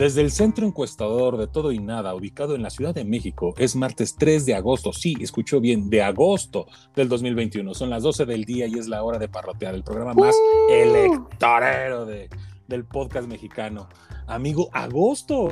[0.00, 3.76] Desde el centro encuestador de todo y nada, ubicado en la Ciudad de México, es
[3.76, 4.94] martes 3 de agosto.
[4.94, 7.74] Sí, escuchó bien, de agosto del 2021.
[7.74, 10.72] Son las 12 del día y es la hora de parrotear, el programa más ¡Uh!
[10.72, 12.30] electorero de,
[12.66, 13.90] del podcast mexicano.
[14.26, 15.50] Amigo, agosto.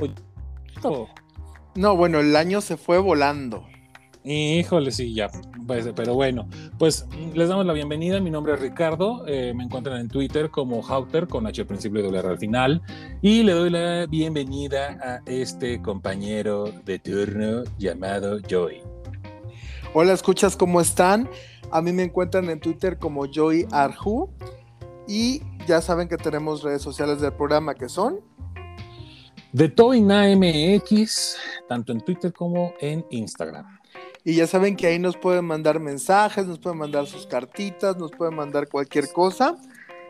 [1.75, 3.67] No, bueno, el año se fue volando.
[4.31, 5.31] Híjole, sí, ya.
[5.67, 6.47] Pues, pero bueno,
[6.79, 8.21] pues les damos la bienvenida.
[8.21, 9.27] Mi nombre es Ricardo.
[9.27, 12.39] eh, me encuentran en Twitter como Hauter con H al principio y doble R al
[12.39, 12.83] final.
[13.23, 18.83] Y le doy la bienvenida a este compañero de turno llamado Joy.
[19.95, 21.31] Hola, escuchas, ¿cómo están?
[21.71, 24.29] A mí me encuentran en Twitter como Joy Arju.
[25.07, 28.21] Y ya saben que tenemos redes sociales del programa que son.
[29.55, 33.78] De Toina MX, tanto en Twitter como en Instagram.
[34.25, 38.11] Y ya saben que ahí nos pueden mandar mensajes, nos pueden mandar sus cartitas, nos
[38.11, 39.57] pueden mandar cualquier cosa.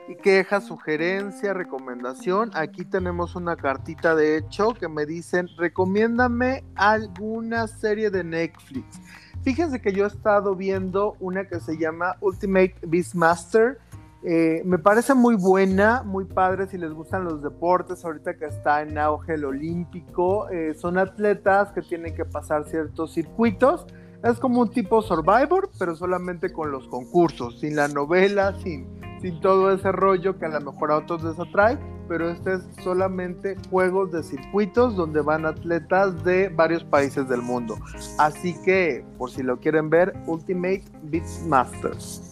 [0.09, 2.50] Y queja, sugerencia, recomendación.
[2.55, 9.00] Aquí tenemos una cartita de hecho que me dicen, recomiéndame alguna serie de Netflix.
[9.42, 13.78] Fíjense que yo he estado viendo una que se llama Ultimate Beastmaster.
[14.24, 18.83] Eh, me parece muy buena, muy padre si les gustan los deportes, ahorita que está
[18.83, 20.48] en auge el olímpico.
[20.50, 23.86] Eh, son atletas que tienen que pasar ciertos circuitos.
[24.25, 28.88] Es como un tipo Survivor, pero solamente con los concursos, sin la novela, sin,
[29.22, 32.62] sin todo ese rollo que a lo mejor a otros les atrae, pero este es
[32.82, 37.77] solamente juegos de circuitos donde van atletas de varios países del mundo.
[38.19, 42.28] Así que, por si lo quieren ver, Ultimate Beastmasters.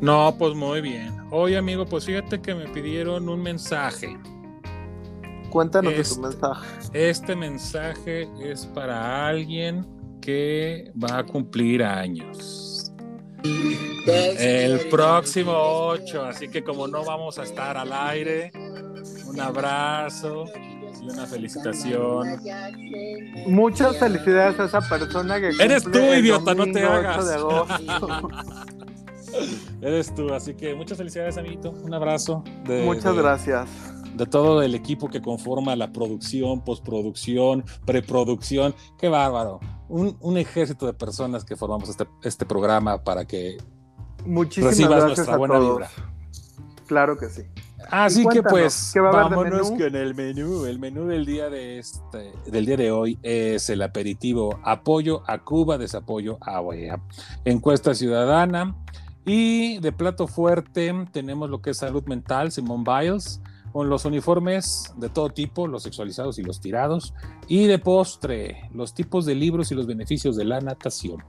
[0.00, 1.16] No, pues muy bien.
[1.30, 4.16] Oye, amigo, pues fíjate que me pidieron un mensaje.
[5.50, 6.66] Cuéntanos de Este- tu mensaje.
[6.92, 9.86] Este mensaje es para alguien
[10.20, 12.92] que va a cumplir años.
[14.06, 18.50] El próximo 8, así que como no vamos a estar al aire,
[19.26, 20.44] un abrazo
[21.02, 22.38] y una felicitación.
[23.46, 27.28] Muchas felicidades a esa persona que Eres tú, idiota, no te domingo 8 hagas.
[27.28, 28.84] de.
[29.82, 31.70] Eres tú, así que muchas felicidades, amiguito.
[31.70, 32.42] Un abrazo.
[32.64, 33.68] De, Muchas de- gracias.
[34.16, 38.74] de todo el equipo que conforma la producción, postproducción, preproducción.
[38.98, 39.60] Qué bárbaro.
[39.88, 43.56] Un, un ejército de personas que formamos este, este programa para que
[44.24, 45.70] Muchísimas recibas gracias nuestra a buena todos.
[45.78, 45.90] vibra.
[46.86, 47.42] Claro que sí.
[47.90, 50.64] Así que cuéntanos, pues ¿qué va a haber de vámonos con el menú.
[50.64, 55.38] El menú del día de este, del día de hoy es el aperitivo apoyo a
[55.44, 56.98] Cuba, desapoyo a OEA.
[57.44, 58.74] Encuesta ciudadana
[59.24, 63.40] y de plato fuerte tenemos lo que es salud mental, Simón Biles,
[63.72, 67.14] con los uniformes de todo tipo, los sexualizados y los tirados,
[67.48, 71.24] y de postre, los tipos de libros y los beneficios de la natación.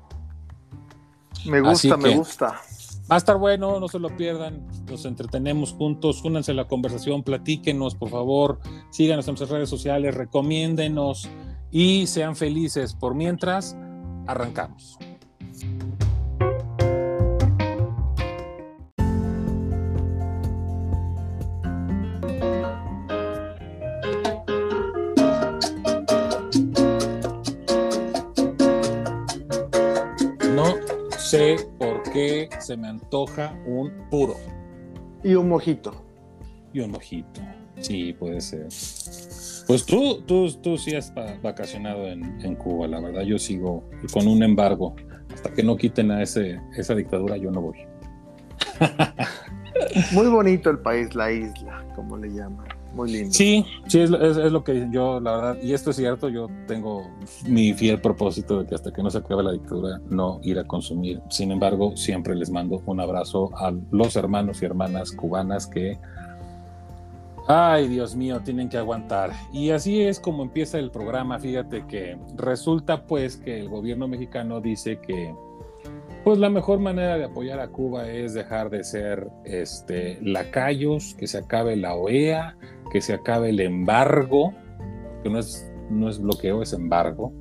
[1.45, 2.61] Me gusta, me gusta.
[3.09, 4.67] Va a estar bueno, no se lo pierdan.
[4.89, 6.23] Nos entretenemos juntos.
[6.23, 8.59] Únanse a la conversación, platíquenos, por favor.
[8.89, 11.29] Síganos en nuestras redes sociales, recomiéndenos
[11.71, 12.95] y sean felices.
[12.95, 13.77] Por mientras,
[14.25, 14.97] arrancamos.
[31.37, 34.35] Sé por qué se me antoja un puro.
[35.23, 35.93] Y un mojito.
[36.73, 37.41] Y un mojito.
[37.79, 38.67] Sí, puede ser.
[39.67, 43.23] Pues tú, tú, tú sí has va- vacacionado en, en Cuba, la verdad.
[43.23, 44.95] Yo sigo con un embargo.
[45.33, 47.77] Hasta que no quiten a ese, esa dictadura, yo no voy.
[50.13, 52.67] Muy bonito el país, la isla, como le llaman.
[52.95, 53.33] Muy lindo.
[53.33, 57.05] Sí, sí, es, es lo que yo, la verdad, y esto es cierto, yo tengo
[57.45, 60.63] mi fiel propósito de que hasta que no se acabe la dictadura, no ir a
[60.63, 61.21] consumir.
[61.29, 65.99] Sin embargo, siempre les mando un abrazo a los hermanos y hermanas cubanas que,
[67.49, 69.31] ay, Dios mío, tienen que aguantar.
[69.51, 71.37] Y así es como empieza el programa.
[71.37, 75.35] Fíjate que resulta pues que el gobierno mexicano dice que
[76.23, 81.27] pues la mejor manera de apoyar a Cuba es dejar de ser este, lacayos, que
[81.27, 82.57] se acabe la OEA,
[82.91, 84.53] que se acabe el embargo,
[85.23, 87.33] que no es, no es bloqueo, es embargo.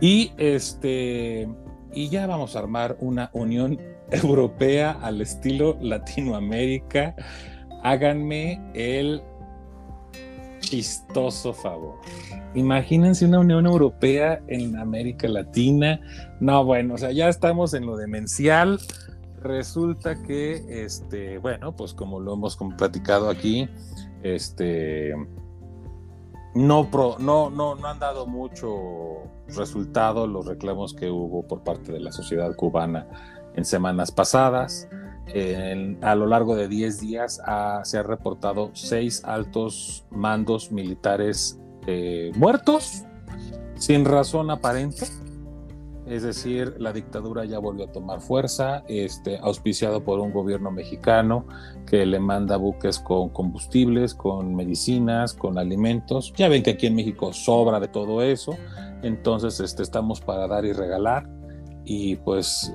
[0.00, 1.48] Y, este,
[1.92, 3.78] y ya vamos a armar una Unión
[4.10, 7.14] Europea al estilo Latinoamérica.
[7.82, 9.22] Háganme el
[10.60, 11.96] chistoso favor.
[12.54, 16.00] Imagínense una Unión Europea en América Latina.
[16.40, 18.78] No, bueno, o sea, ya estamos en lo demencial.
[19.40, 23.68] Resulta que, este, bueno, pues como lo hemos platicado aquí,
[24.22, 25.14] este,
[26.54, 32.00] no, pro- no, no, han dado mucho resultado los reclamos que hubo por parte de
[32.00, 33.06] la sociedad cubana
[33.54, 34.88] en semanas pasadas.
[36.02, 42.32] A lo largo de 10 días ha- se han reportado seis altos mandos militares este,
[42.38, 43.04] muertos
[43.76, 45.06] sin razón aparente.
[46.08, 51.46] Es decir, la dictadura ya volvió a tomar fuerza, este, auspiciado por un gobierno mexicano
[51.86, 56.32] que le manda buques con combustibles, con medicinas, con alimentos.
[56.34, 58.56] Ya ven que aquí en México sobra de todo eso,
[59.02, 61.28] entonces este, estamos para dar y regalar.
[61.84, 62.74] Y pues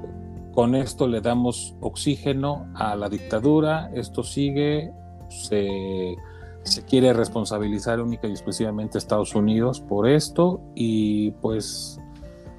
[0.53, 4.91] con esto le damos oxígeno a la dictadura, esto sigue,
[5.29, 6.15] se,
[6.61, 10.61] se quiere responsabilizar única y exclusivamente a Estados Unidos por esto.
[10.75, 11.99] Y pues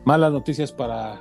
[0.05, 1.21] malas noticias para,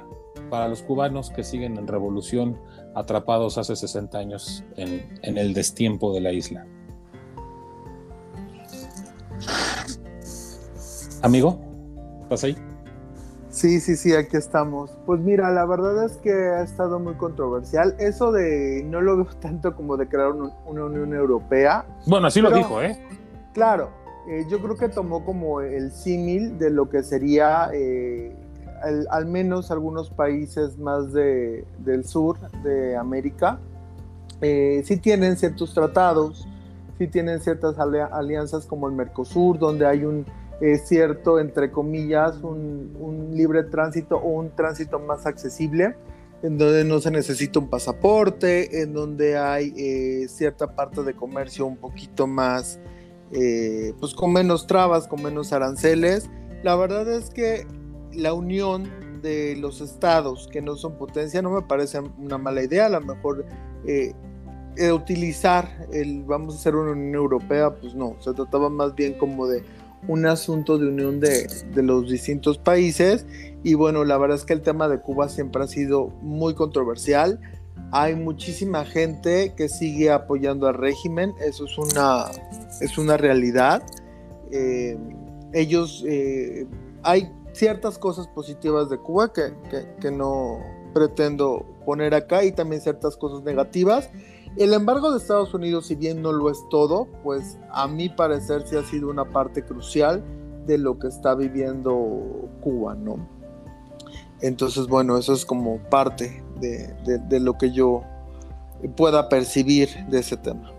[0.49, 2.59] para los cubanos que siguen en revolución
[2.95, 6.65] atrapados hace 60 años en, en el destiempo de la isla.
[11.21, 11.59] Amigo,
[12.23, 12.57] ¿estás ahí?
[13.53, 14.91] Sí, sí, sí, aquí estamos.
[15.05, 17.95] Pues mira, la verdad es que ha estado muy controversial.
[17.99, 21.85] Eso de, no lo veo tanto como de crear una Unión Europea.
[22.07, 22.99] Bueno, así lo dijo, ¿eh?
[23.53, 23.91] Claro,
[24.27, 28.35] eh, yo creo que tomó como el símil de lo que sería eh,
[29.09, 33.59] al menos algunos países más de, del sur de América.
[34.41, 36.47] Eh, sí tienen ciertos tratados,
[36.97, 40.25] sí tienen ciertas alianzas como el Mercosur, donde hay un
[40.85, 45.95] cierto, entre comillas, un, libre tránsito o un tránsito más accesible,
[46.41, 51.65] en donde no se necesita un pasaporte, en donde hay eh, cierta parte de comercio
[51.65, 52.79] un poquito más,
[53.31, 56.29] eh, pues con menos trabas, con menos aranceles.
[56.63, 57.65] La verdad es que
[58.15, 58.89] la unión
[59.21, 63.01] de los estados que no son potencia no me parece una mala idea, a lo
[63.01, 63.45] mejor
[63.85, 64.13] eh,
[64.91, 69.47] utilizar el vamos a hacer una Unión Europea, pues no, se trataba más bien como
[69.47, 69.63] de
[70.07, 73.25] un asunto de unión de, los distintos países.
[73.63, 77.39] Y bueno, la verdad es que el tema de Cuba siempre ha sido muy controversial.
[77.91, 82.25] Hay muchísima gente que sigue apoyando al régimen, eso es una,
[82.81, 83.83] es una realidad.
[84.51, 84.97] Eh,
[85.53, 86.65] ellos, eh,
[87.03, 89.53] hay ciertas cosas positivas de Cuba que,
[89.99, 90.59] que no
[90.93, 94.09] pretendo poner acá y también ciertas cosas negativas.
[94.55, 98.67] El embargo de Estados Unidos, si bien no lo es todo, pues a mi parecer
[98.67, 100.23] sí ha sido una parte crucial
[100.67, 103.27] de lo que está viviendo Cuba, ¿no?
[104.41, 108.03] Entonces, bueno, eso es como parte de, lo que yo
[108.95, 110.71] pueda percibir de ese tema.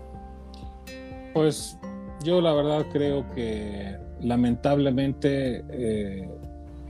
[1.33, 1.77] Pues
[2.23, 6.29] yo la verdad creo que lamentablemente eh,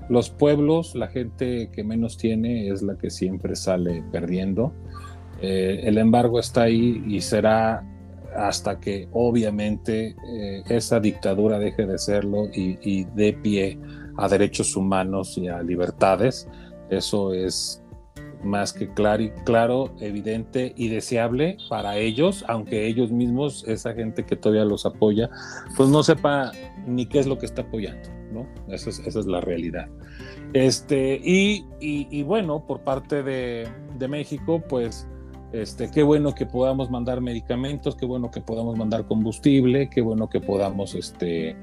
[0.09, 4.73] los pueblos, la gente que menos tiene es la que siempre sale perdiendo.
[5.41, 7.83] Eh, el embargo está ahí y será
[8.35, 13.79] hasta que obviamente eh, esa dictadura deje de serlo y, dé pie
[14.17, 16.47] a derechos humanos y a libertades.
[16.89, 17.81] Eso es
[18.43, 24.35] más que claro, claro, evidente y deseable para ellos, aunque ellos mismos, esa gente que
[24.35, 25.29] todavía los apoya,
[25.75, 26.51] pues no sepa
[26.85, 28.47] ni qué es lo que está apoyando, ¿no?
[28.67, 29.87] Esa es, esa es la realidad.
[30.53, 33.67] Este, y, y, bueno, por parte de,
[33.97, 35.07] de México, pues
[35.51, 40.29] este, qué bueno que podamos mandar medicamentos, qué bueno que podamos mandar combustible, qué bueno
[40.29, 41.55] que podamos este,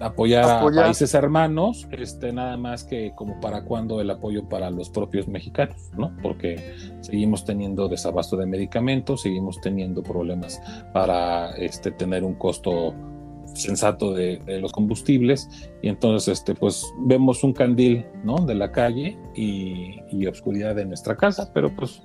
[0.00, 4.90] apoyar, a países hermanos, este, nada más que como para cuando el apoyo para los
[4.90, 6.14] propios mexicanos, ¿no?
[6.22, 10.60] Porque seguimos teniendo desabasto de medicamentos, seguimos teniendo problemas
[10.92, 12.94] para este, tener un costo
[13.56, 15.48] sensato de, los combustibles.
[15.82, 20.84] Y entonces este pues vemos un candil no de la calle y, y oscuridad de
[20.84, 22.02] nuestra casa pero pues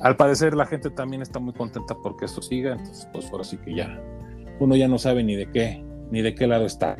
[0.00, 2.72] al parecer la gente también está muy contenta porque esto siga.
[2.72, 4.00] Entonces pues ahora sí que ya
[4.60, 6.96] uno ya no sabe ni de qué ni de qué lado está.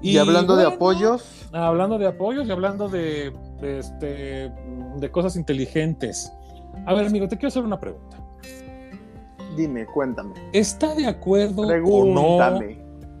[0.00, 1.48] Y, hablando de apoyos.
[1.52, 4.52] hablando de apoyos y hablando de, de, este,
[4.96, 6.32] de cosas inteligentes.
[6.86, 8.27] A ver amigo te quiero hacer una pregunta
[9.58, 10.34] Dime, cuéntame.
[10.52, 12.60] ¿Está de acuerdo o no?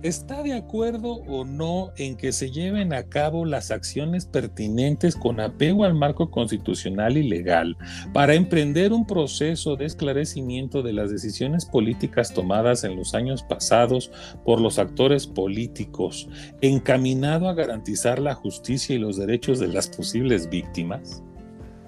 [0.02, 5.40] ¿Está de acuerdo o no en que se lleven a cabo las acciones pertinentes con
[5.40, 7.76] apego al marco constitucional y legal
[8.12, 14.12] para emprender un proceso de esclarecimiento de las decisiones políticas tomadas en los años pasados
[14.44, 16.28] por los actores políticos,
[16.60, 21.24] encaminado a garantizar la justicia y los derechos de las posibles víctimas?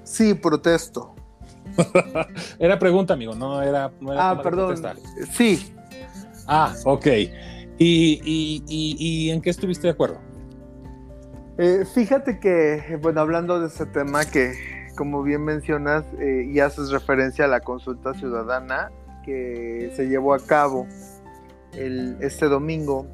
[0.03, 1.15] Sí, protesto.
[2.59, 3.93] era pregunta, amigo, no era.
[4.17, 4.77] ah, perdón.
[5.33, 5.75] Sí.
[6.47, 7.07] Ah, ok.
[7.79, 10.19] ¿Y, en qué estuviste de acuerdo?
[11.59, 14.53] Eh, fíjate que, bueno, hablando de ese tema que,
[14.97, 18.91] como bien mencionas, eh, y haces referencia a la consulta ciudadana
[19.25, 20.87] que se llevó a cabo
[21.73, 23.07] el, este domingo,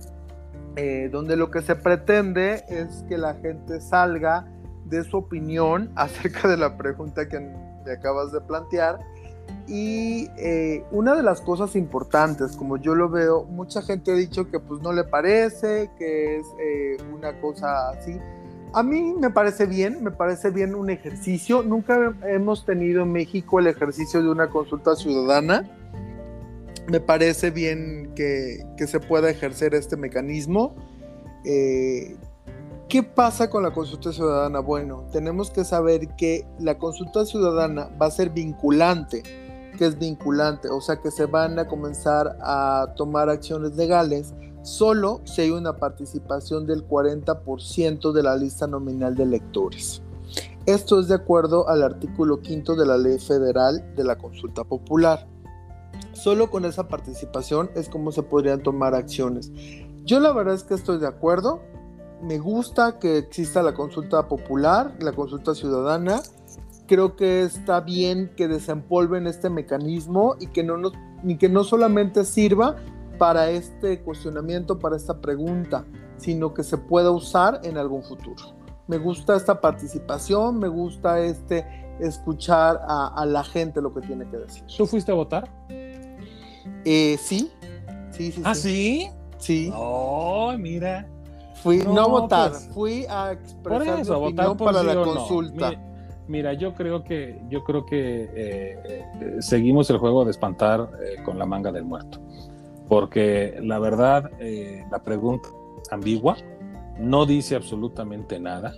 [0.77, 4.47] eh, donde lo que se pretende es que la gente salga
[4.85, 7.41] de su opinión acerca de la pregunta que
[7.93, 8.99] acabas de plantear
[9.67, 14.49] Y eh, una de las cosas importantes, como yo lo veo, mucha gente ha dicho
[14.51, 18.19] que pues no le parece, que es eh, una cosa así.
[18.73, 21.63] A mí me parece bien, me parece bien un ejercicio.
[21.63, 25.69] Nunca hemos tenido en México el ejercicio de una consulta ciudadana.
[26.89, 30.75] Me parece bien que, que se pueda ejercer este mecanismo.
[31.45, 32.17] Eh,
[32.89, 34.61] ¿Qué pasa con la consulta ciudadana?
[34.61, 39.23] Bueno, tenemos que saber que la consulta ciudadana va a ser vinculante
[39.77, 45.21] que es vinculante, o sea que se van a comenzar a tomar acciones legales solo
[45.25, 50.03] si hay una participación del 40% de la lista nominal de electores.
[50.65, 55.29] Esto es de acuerdo al artículo 5 de la Ley Federal de la Consulta Popular.
[56.13, 59.53] Solo con esa participación es como se podrían tomar acciones.
[60.05, 61.61] Yo la verdad es que estoy de acuerdo.
[62.23, 66.23] Me gusta que exista la consulta popular, la consulta ciudadana
[66.87, 70.93] creo que está bien que desempolven este mecanismo y que no, nos,
[71.23, 72.77] ni que no solamente sirva
[73.19, 75.85] para este cuestionamiento, para esta pregunta,
[76.17, 78.55] sino que se pueda usar en algún futuro.
[78.87, 81.67] Me gusta esta participación, me gusta este
[81.99, 84.65] escuchar a, la gente lo que tiene que decir.
[84.77, 85.51] ¿Tú fuiste a votar?
[86.85, 87.51] Eh, sí,
[88.11, 88.43] sí, sí.
[88.45, 89.11] ¿Ah, sí?
[89.39, 89.73] Sí.
[89.75, 91.09] Oh, mira.
[91.67, 95.73] Fui, no, a votar, pues, fui a expresar mi opinión para la consulta.
[96.29, 101.21] Mira, yo creo que, yo creo que eh, eh, seguimos el juego de espantar eh,
[101.25, 102.21] con la manga del muerto.
[102.89, 104.31] Porque la verdad,
[104.93, 105.49] la pregunta
[105.91, 106.37] ambigua,
[107.01, 108.73] no dice absolutamente nada.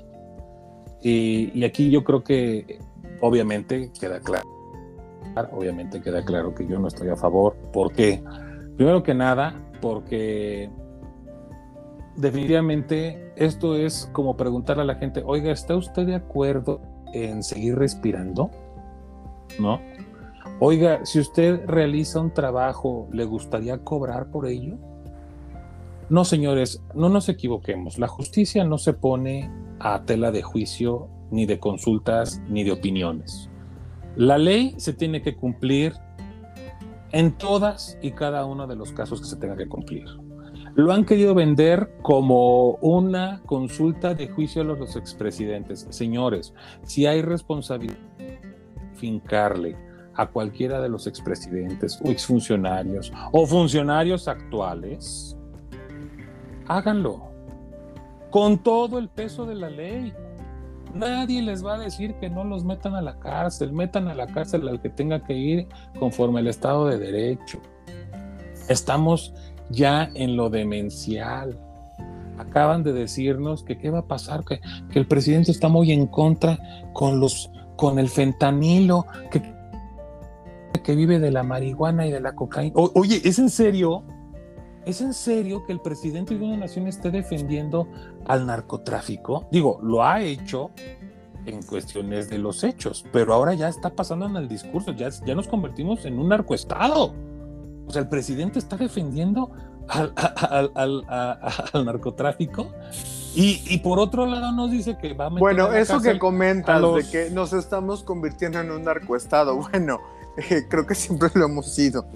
[1.02, 2.78] Y, y, aquí yo creo que
[3.20, 4.48] obviamente queda claro,
[5.52, 7.54] obviamente queda claro que yo no estoy a favor.
[7.70, 8.24] ¿Por qué?
[8.76, 10.70] Primero que nada, porque
[12.18, 16.80] definitivamente esto es como preguntarle a la gente, oiga, ¿está usted de acuerdo
[17.14, 18.50] en seguir respirando,
[19.58, 19.80] ¿no?
[20.60, 24.76] Oiga, si usted realiza un trabajo, ¿le gustaría cobrar por ello?
[26.10, 27.98] No, señores, no nos equivoquemos.
[27.98, 33.48] La justicia no se pone a tela de juicio, ni de consultas, ni de opiniones.
[34.16, 35.92] La ley se tiene que cumplir
[37.12, 40.06] en todas y cada uno de los casos que se tenga que cumplir
[40.74, 45.86] lo han querido vender como una consulta de juicio a los expresidentes.
[45.90, 47.98] Señores, si hay responsabilidad
[48.94, 49.76] fincarle
[50.14, 55.36] a cualquiera de los expresidentes o exfuncionarios o funcionarios actuales,
[56.66, 57.28] háganlo
[58.30, 60.12] con todo el peso de la ley.
[60.94, 64.26] Nadie les va a decir que no los metan a la cárcel, metan a la
[64.26, 67.60] cárcel al que tenga que ir conforme al Estado de Derecho.
[68.68, 69.32] Estamos
[69.70, 71.58] ya en lo demencial.
[72.38, 74.60] Acaban de decirnos que qué va a pasar, que,
[74.94, 76.58] el presidente está muy en contra
[76.92, 79.40] con los con el fentanilo, que,
[80.82, 82.74] que vive de la marihuana y de la cocaína.
[82.74, 84.02] oye, ¿es en serio?
[84.84, 87.86] ¿Es en serio que el presidente de una nación esté defendiendo
[88.24, 89.46] al narcotráfico?
[89.52, 90.70] Digo, lo ha hecho
[91.44, 95.34] en cuestiones de los hechos, pero ahora ya está pasando en el discurso, ya, ya
[95.34, 97.12] nos convertimos en un narcoestado.
[97.88, 99.50] O sea, el presidente está defendiendo
[99.88, 101.04] al,
[101.84, 102.70] narcotráfico
[103.34, 107.08] y, por otro lado nos dice que va a meter Bueno, eso que comentas de
[107.10, 109.98] que nos estamos convirtiendo en un narcoestado, bueno,
[110.36, 112.06] eh, creo que siempre lo hemos sido.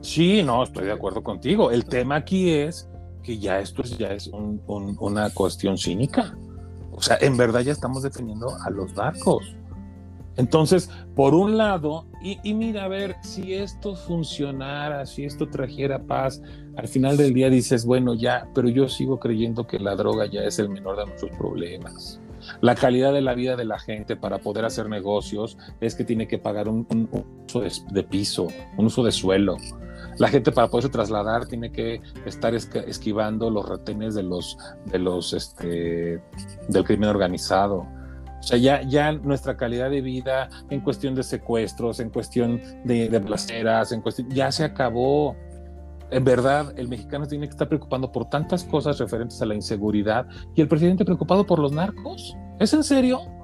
[0.00, 1.70] Sí, no, estoy de acuerdo contigo.
[1.70, 2.88] El tema aquí es
[3.22, 6.34] que ya esto es, ya es una cuestión cínica.
[6.92, 9.54] O sea, en verdad ya estamos defendiendo a los narcos.
[10.38, 16.40] Entonces, por un lado, y, mira, a ver, si esto funcionara, si esto trajera paz,
[16.76, 20.42] al final del día dices, bueno, ya, pero yo sigo creyendo que la droga ya
[20.42, 22.20] es el menor de nuestros problemas.
[22.60, 26.28] La calidad de la vida de la gente para poder hacer negocios es que tiene
[26.28, 26.86] que pagar un,
[27.48, 29.56] uso de, piso, un uso de suelo.
[30.18, 35.32] La gente para poderse trasladar tiene que estar esquivando los retenes de los, de los,
[35.32, 36.22] este,
[36.68, 37.97] del crimen organizado
[38.38, 43.08] o sea, ya, ya nuestra calidad de vida en cuestión de secuestros, en cuestión de,
[43.08, 45.36] de placeras, en cuestión, ya se acabó.
[46.10, 50.26] En verdad, el mexicano tiene que estar preocupando por tantas cosas referentes a la inseguridad
[50.54, 52.36] y el presidente preocupado por los narcos.
[52.58, 53.37] ¿Es en serio?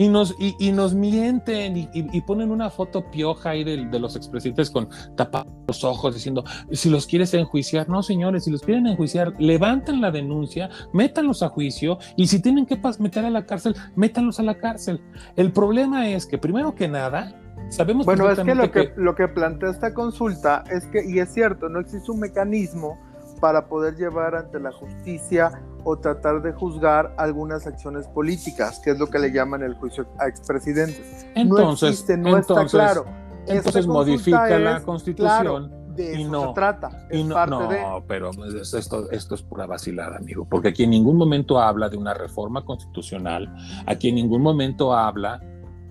[0.00, 4.88] Y nos, y, nos mienten y, ponen una foto pioja ahí de, los expresidentes con
[5.14, 6.42] tapados los ojos diciendo,
[6.72, 11.50] si los quieres enjuiciar, no señores, si los quieren enjuiciar, levanten la denuncia, métanlos a
[11.50, 15.02] juicio y si tienen que meter a la cárcel, métanlos a la cárcel.
[15.36, 17.38] El problema es que primero que nada,
[17.68, 21.28] sabemos bueno, es que lo que, lo que plantea esta consulta es que, y es
[21.34, 22.98] cierto, no existe un mecanismo
[23.38, 28.98] para poder llevar ante la justicia o tratar de juzgar algunas acciones políticas, que es
[28.98, 31.26] lo que le llaman el juicio a expresidentes.
[31.34, 33.04] Entonces, no existe, no está claro.
[33.46, 35.70] entonces modifica la constitución.
[35.96, 37.06] de y no, se trata.
[37.10, 37.82] Es Y no, parte no, de.
[38.06, 41.96] pero pues, esto, esto es pura vacilada, amigo, porque aquí en ningún momento habla de
[41.96, 43.52] una reforma constitucional,
[43.86, 45.40] aquí en ningún momento habla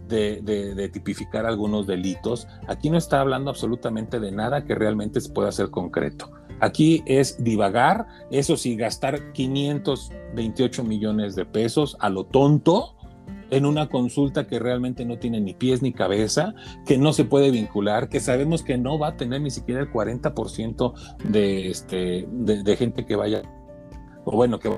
[0.07, 5.21] de, de- de tipificar algunos delitos, aquí no está hablando absolutamente de nada que realmente
[5.21, 6.31] se pueda hacer concreto.
[6.59, 12.95] Aquí es divagar, eso sí, gastar 528 millones de pesos a lo tonto
[13.51, 16.53] en una consulta que realmente no tiene ni pies ni cabeza,
[16.85, 19.91] que no se puede vincular, que sabemos que no va a tener ni siquiera el
[19.91, 20.93] 40%
[21.25, 23.41] de, este, de, gente que vaya,
[24.25, 24.69] o bueno, que...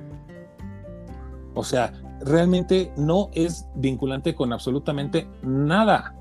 [1.53, 6.15] O sea, realmente no es vinculante con absolutamente nada.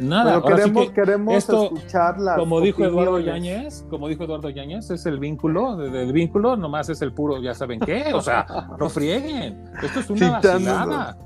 [0.00, 0.42] Nada.
[0.42, 3.18] Pero queremos, que queremos esto, escuchar las como dijo Eduardo.
[3.18, 7.40] Yáñez, como dijo Eduardo Yáñez, es el vínculo, de- del vínculo nomás es el puro,
[7.42, 8.46] ya saben qué, o sea,
[8.78, 11.16] no frieguen, esto es una vacilada,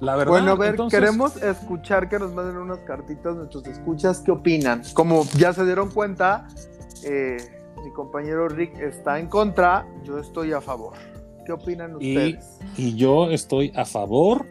[0.00, 0.30] la verdad.
[0.32, 4.20] Bueno, a ver, entonces, queremos escuchar que nos manden unas cartitas nuestros escuchas.
[4.20, 4.82] ¿Qué opinan?
[4.94, 6.46] Como ya se dieron cuenta,
[7.04, 7.36] eh,
[7.84, 10.94] mi compañero Rick está en contra, yo estoy a favor.
[11.46, 12.58] ¿Qué opinan Y- ustedes?
[12.76, 14.46] Y yo estoy a favor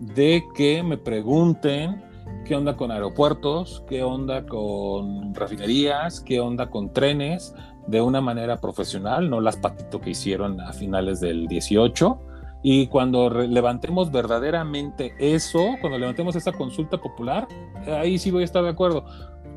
[0.00, 2.02] de que me pregunten
[2.46, 7.54] qué onda con aeropuertos, qué onda con refinerías, qué onda con trenes,
[7.86, 12.20] de una manera profesional, no las patito que hicieron a finales del 18.
[12.62, 17.46] Y cuando levantemos verdaderamente eso, cuando levantemos esa consulta popular,
[17.86, 19.04] ahí sí voy a estar de acuerdo.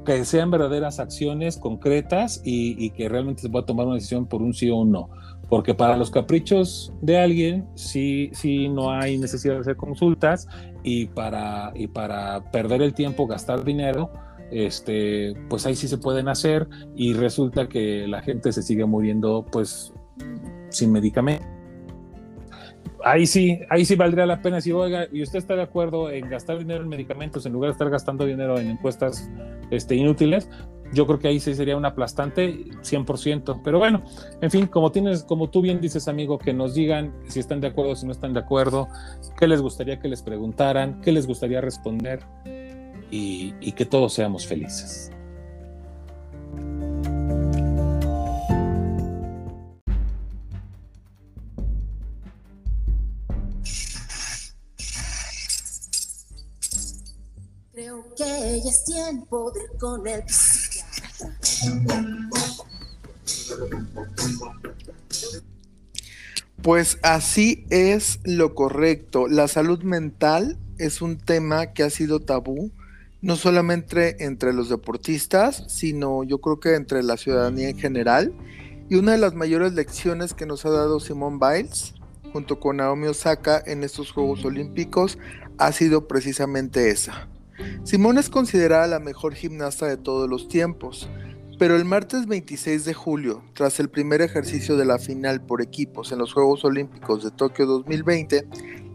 [0.06, 4.42] Que sean verdaderas acciones concretas y, y que realmente se pueda tomar una decisión por
[4.42, 5.10] un sí o un no.
[5.50, 10.48] Porque para los caprichos de alguien, sí, sí no hay necesidad de hacer consultas
[10.84, 14.12] y para, y para perder el tiempo, gastar dinero,
[14.52, 19.46] este, pues ahí sí se pueden hacer y resulta que la gente se sigue muriendo
[19.52, 19.92] pues
[20.70, 21.59] sin medicamento.
[23.04, 26.30] Ahí sí, ahí sí valdría la pena si oiga, y usted está de acuerdo en
[26.30, 29.30] gastar dinero en medicamentos en lugar de estar gastando dinero en encuestas
[29.72, 30.50] este, inútiles,
[30.92, 33.62] yo creo que ahí sí sería un aplastante 100%.
[33.64, 34.04] Pero bueno,
[34.42, 37.68] en fin, como tienes, como tú bien dices, amigo, que nos digan si están de
[37.68, 38.88] acuerdo, si no están de acuerdo,
[39.40, 42.22] qué les gustaría que les preguntaran, qué les gustaría responder
[43.12, 45.12] y, y que todos seamos felices.
[58.20, 61.34] Que ya es tiempo con el psiquiatra.
[66.62, 69.30] Pues así es lo correcto.
[69.30, 72.72] La salud mental es un tema que ha sido tabú,
[73.22, 78.34] no solamente entre los deportistas, sino yo creo que entre la ciudadanía en general.
[78.90, 81.94] Y una de las mayores lecciones que nos ha dado Simone Biles,
[82.34, 85.18] junto con Naomi Osaka en estos Juegos Olímpicos,
[85.58, 87.30] ha sido precisamente esa.
[87.84, 91.10] Simone es considerada la mejor gimnasta de todos los tiempos.
[91.58, 96.12] Pero el martes 26 de julio, tras el primer ejercicio de la final por equipos
[96.12, 98.48] en los Juegos Olímpicos de Tokio 2020,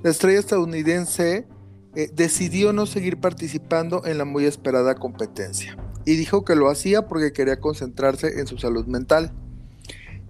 [0.03, 1.47] la estrella estadounidense
[1.95, 7.07] eh, decidió no seguir participando en la muy esperada competencia y dijo que lo hacía
[7.07, 9.33] porque quería concentrarse en su salud mental.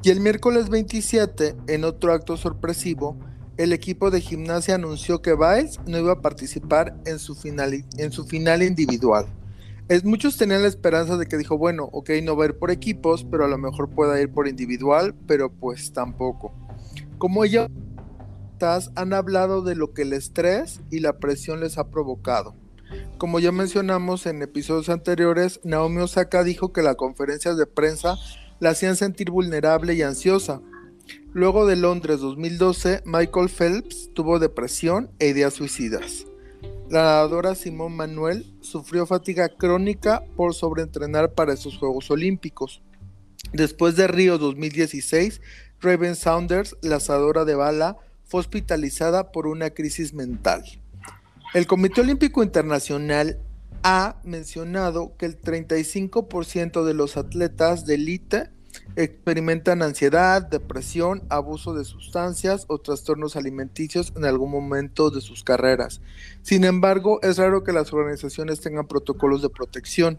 [0.02, 3.16] Y el miércoles 27, en otro acto sorpresivo,
[3.56, 8.12] el equipo de gimnasia anunció que Biles no iba a participar en su final, en
[8.12, 9.26] su final individual.
[9.88, 12.70] Es, muchos tenían la esperanza de que dijo, bueno, ok, no va a ir por
[12.70, 16.52] equipos, pero a lo mejor pueda ir por individual, pero pues tampoco.
[17.18, 17.68] Como ellas
[18.94, 22.54] han hablado de lo que el estrés y la presión les ha provocado.
[23.18, 28.16] Como ya mencionamos en episodios anteriores, Naomi Osaka dijo que las conferencias de prensa
[28.60, 30.60] la hacían sentir vulnerable y ansiosa.
[31.34, 36.26] Luego de Londres 2012, Michael Phelps tuvo depresión e ideas suicidas.
[36.88, 42.82] La nadadora Simón Manuel sufrió fatiga crónica por sobreentrenar para esos Juegos Olímpicos.
[43.52, 45.40] Después de Río 2016,
[45.80, 50.62] Raven Saunders, lanzadora de bala, fue hospitalizada por una crisis mental.
[51.52, 53.40] El Comité Olímpico Internacional
[53.82, 58.53] ha mencionado que el 35% de los atletas de élite
[58.96, 66.00] experimentan ansiedad, depresión, abuso de sustancias o trastornos alimenticios en algún momento de sus carreras.
[66.42, 70.18] Sin embargo, es raro que las organizaciones tengan protocolos de protección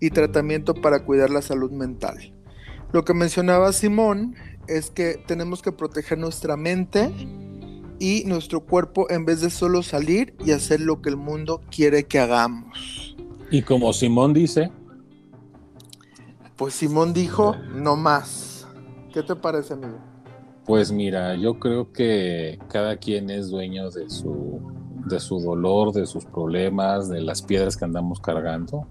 [0.00, 2.32] y tratamiento para cuidar la salud mental.
[2.92, 4.34] Lo que mencionaba Simón
[4.66, 7.10] es que tenemos que proteger nuestra mente
[7.98, 12.04] y nuestro cuerpo en vez de solo salir y hacer lo que el mundo quiere
[12.04, 13.16] que hagamos.
[13.50, 14.70] Y como Simón dice,
[16.58, 18.68] Pues Simón dijo, no más.
[19.14, 19.98] ¿Qué te parece, amigo?
[20.68, 24.60] pues mira, yo creo que cada quien es dueño de su,
[25.06, 28.86] de su dolor, de sus problemas, de las piedras que andamos cargando.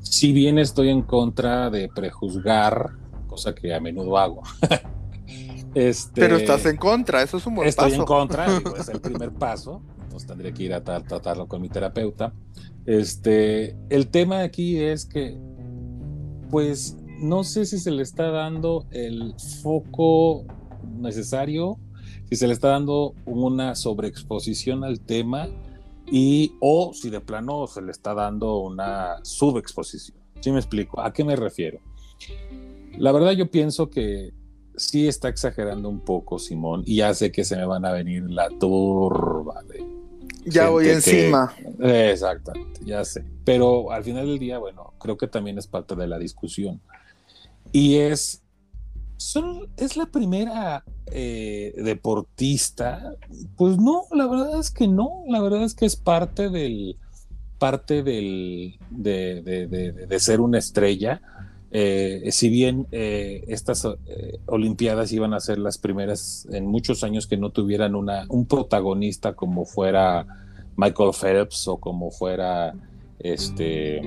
[0.00, 2.90] Si bien estoy en contra de prejuzgar,
[3.28, 4.42] cosa que a menudo hago.
[5.76, 8.02] este, Pero estás en contra, eso es un buen estoy paso.
[8.02, 11.62] Estoy en contra, digo, es el primer paso, entonces tendría que ir a tratarlo con
[11.62, 12.32] mi terapeuta.
[12.86, 15.38] Este, el tema aquí es que,
[16.54, 20.44] pues, no sé si se le está dando el foco
[21.00, 21.80] necesario,
[22.30, 25.48] si se le está dando una sobreexposición al tema
[26.06, 30.16] y o si de plano se le está dando una subexposición.
[30.38, 31.00] ¿Sí me explico?
[31.00, 31.80] ¿A qué me refiero?
[32.98, 34.32] La verdad yo pienso que
[34.76, 38.30] sí está exagerando un poco Simón y ya sé que se me van a venir
[38.30, 39.73] la turba de...
[40.46, 41.54] Ya voy encima.
[41.80, 43.24] exactamente, ya sé.
[43.44, 46.80] Pero al final del día, bueno, creo que también es parte de la discusión.
[47.72, 48.44] Y es
[49.16, 53.14] son, es la primera eh, deportista.
[53.56, 55.24] Pues no, la verdad es que no.
[55.28, 56.96] La verdad es que es parte del
[57.58, 61.22] parte del de, de, de, de ser una estrella.
[61.76, 67.26] Eh, si bien eh, estas eh, Olimpiadas iban a ser las primeras en muchos años
[67.26, 70.24] que no tuvieran una, un protagonista como fuera
[70.76, 72.74] Michael Phelps o como fuera
[73.18, 74.00] este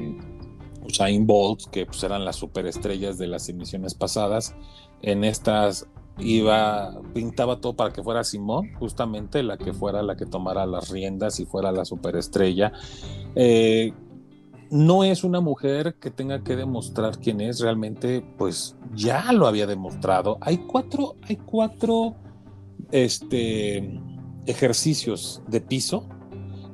[0.85, 4.55] Usain Bolt, que pues, eran las superestrellas de las emisiones pasadas,
[5.01, 5.87] en estas
[6.19, 10.89] iba, pintaba todo para que fuera Simón, justamente la que fuera la que tomara las
[10.89, 12.71] riendas y fuera la superestrella.
[14.69, 19.67] No es una mujer que tenga que demostrar quién es, realmente, pues ya lo había
[19.67, 20.37] demostrado.
[20.41, 22.15] Hay cuatro, hay cuatro
[22.91, 23.99] este,
[24.45, 26.07] ejercicios de piso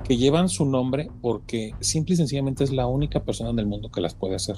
[0.03, 3.89] que llevan su nombre porque simple y sencillamente es la única persona en el mundo
[3.89, 4.57] que las puede hacer.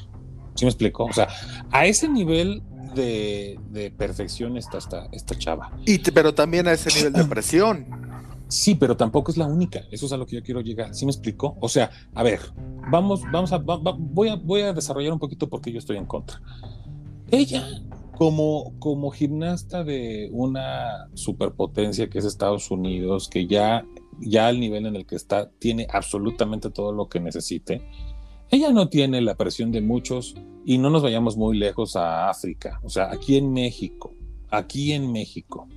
[0.56, 1.06] ¿Sí me explico?
[1.06, 1.28] O sea,
[1.72, 2.64] a ese nivel
[2.96, 5.72] de, de perfección está esta, esta chava.
[5.86, 8.05] Y, pero también a ese nivel de presión.
[8.48, 9.82] Sí, pero tampoco es la única.
[9.92, 10.94] Eso es a lo que yo quiero llegar.
[10.94, 11.58] ¿Sí me explico?
[11.60, 12.40] O sea, a ver,
[12.92, 16.42] vamos, vamos a, voy a, voy a desarrollar un poquito porque yo estoy en contra.
[17.32, 17.66] Ella,
[18.16, 23.86] como, como gimnasta de una superpotencia que es Estados Unidos, que ya,
[24.20, 27.82] ya al nivel en el que está, tiene absolutamente todo lo que necesite.
[28.52, 32.80] Ella no tiene la presión de muchos y no nos vayamos muy lejos a África,
[32.84, 34.14] o sea, aquí en México,
[34.50, 35.68] aquí en México.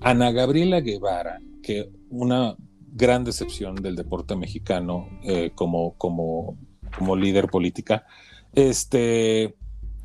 [0.00, 2.56] Ana Gabriela Guevara, que una
[2.92, 6.56] gran decepción del deporte mexicano eh, como, como,
[6.96, 8.04] como líder política,
[8.52, 9.56] este,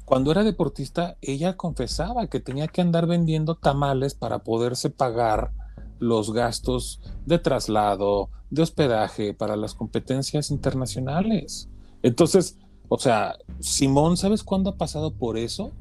[0.05, 5.51] cuando era deportista, ella confesaba que tenía que andar vendiendo tamales para poderse pagar
[5.99, 11.69] los gastos de traslado, de hospedaje para las competencias internacionales.
[12.03, 15.71] Entonces, o sea, Simón, ¿sabes cuándo ha pasado por eso?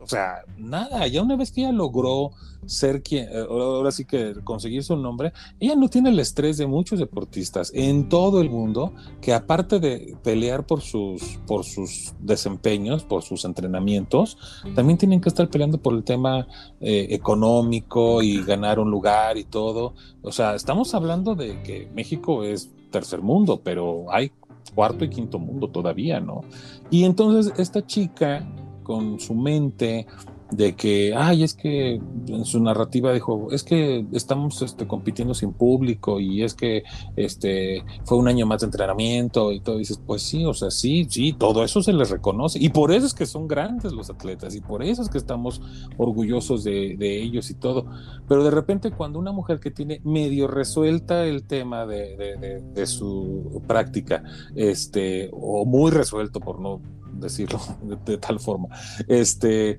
[0.00, 2.32] O sea, nada, ya una vez que ella logró
[2.66, 6.98] ser quien, ahora sí que conseguir su nombre, ella no tiene el estrés de muchos
[6.98, 13.22] deportistas en todo el mundo que aparte de pelear por sus, por sus desempeños, por
[13.22, 14.36] sus entrenamientos,
[14.74, 16.46] también tienen que estar peleando por el tema
[16.80, 19.94] eh, económico y ganar un lugar y todo.
[20.22, 24.32] O sea, estamos hablando de que México es tercer mundo, pero hay
[24.74, 26.42] cuarto y quinto mundo todavía, ¿no?
[26.90, 28.46] Y entonces esta chica
[28.82, 30.06] con su mente
[30.52, 31.94] de que, ay, es que
[32.28, 36.84] en su narrativa dijo, es que estamos este, compitiendo sin público y es que
[37.16, 41.06] este, fue un año más de entrenamiento y todo, dices, pues sí, o sea, sí,
[41.08, 44.54] sí, todo eso se les reconoce y por eso es que son grandes los atletas
[44.54, 45.62] y por eso es que estamos
[45.96, 47.86] orgullosos de, de ellos y todo,
[48.28, 53.62] pero de repente cuando una mujer que tiene medio resuelta el tema de, de su
[53.66, 54.22] práctica,
[54.54, 56.80] este, o muy resuelto por no
[57.22, 57.60] decirlo
[58.06, 58.68] de, tal forma,
[59.08, 59.78] este,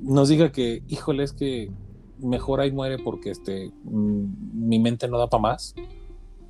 [0.00, 1.70] nos diga que, híjole, es que
[2.18, 5.74] mejor ahí muere porque este, mi mente no da para más.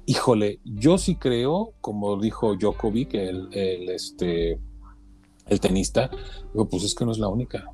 [0.04, 4.58] Híjole, yo sí creo, como dijo Djokovic, el, el, este,
[5.46, 6.10] el tenista,
[6.52, 7.64] digo, pues es que no es la única.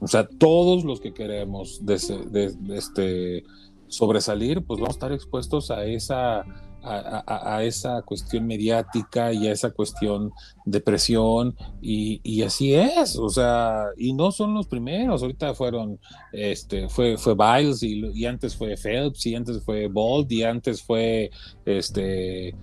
[0.00, 1.98] O sea, todos los que queremos de,
[2.30, 3.44] de, de este,
[3.88, 6.44] sobresalir, pues vamos a estar expuestos a esa
[6.84, 10.32] a, esa cuestión mediática y a esa cuestión
[10.64, 15.98] de presión y, así es, o sea, y no son los primeros, ahorita fueron,
[16.32, 21.30] este, fue, fue Biles y, antes fue Phelps y antes fue Bolt y antes fue,
[21.64, 22.54] este,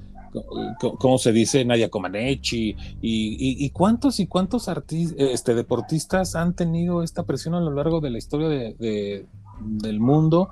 [1.00, 1.66] ¿cómo se dice?
[1.66, 4.70] Nadia Comaneci y, y, cuántos y cuántos
[5.18, 9.26] este, deportistas han tenido esta presión a lo largo de la historia de,
[9.60, 10.50] del mundo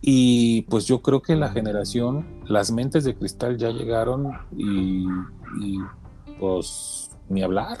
[0.00, 5.06] y pues yo creo que la generación, las mentes de cristal ya llegaron y,
[6.38, 7.78] pues ni hablar.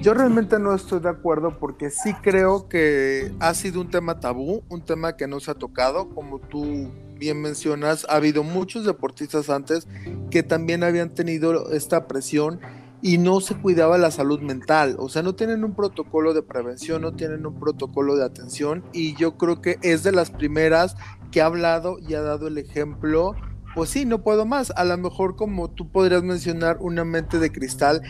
[0.00, 4.62] Yo realmente no estoy de acuerdo porque sí creo que ha sido un tema tabú,
[4.68, 9.48] un tema que no se ha tocado, como tú bien mencionas, ha habido muchos deportistas
[9.48, 9.88] antes
[10.30, 12.60] que también habían tenido esta presión
[13.04, 14.96] y no se cuidaba la salud mental.
[14.98, 19.14] O sea, no tienen un protocolo de prevención, no tienen un protocolo de atención y
[19.14, 20.96] yo creo que es de las primeras
[21.34, 23.34] que ha hablado y ha dado el ejemplo.
[23.74, 24.72] Pues sí, no puedo más.
[24.76, 28.02] A lo mejor como tú podrías mencionar una mente de cristal,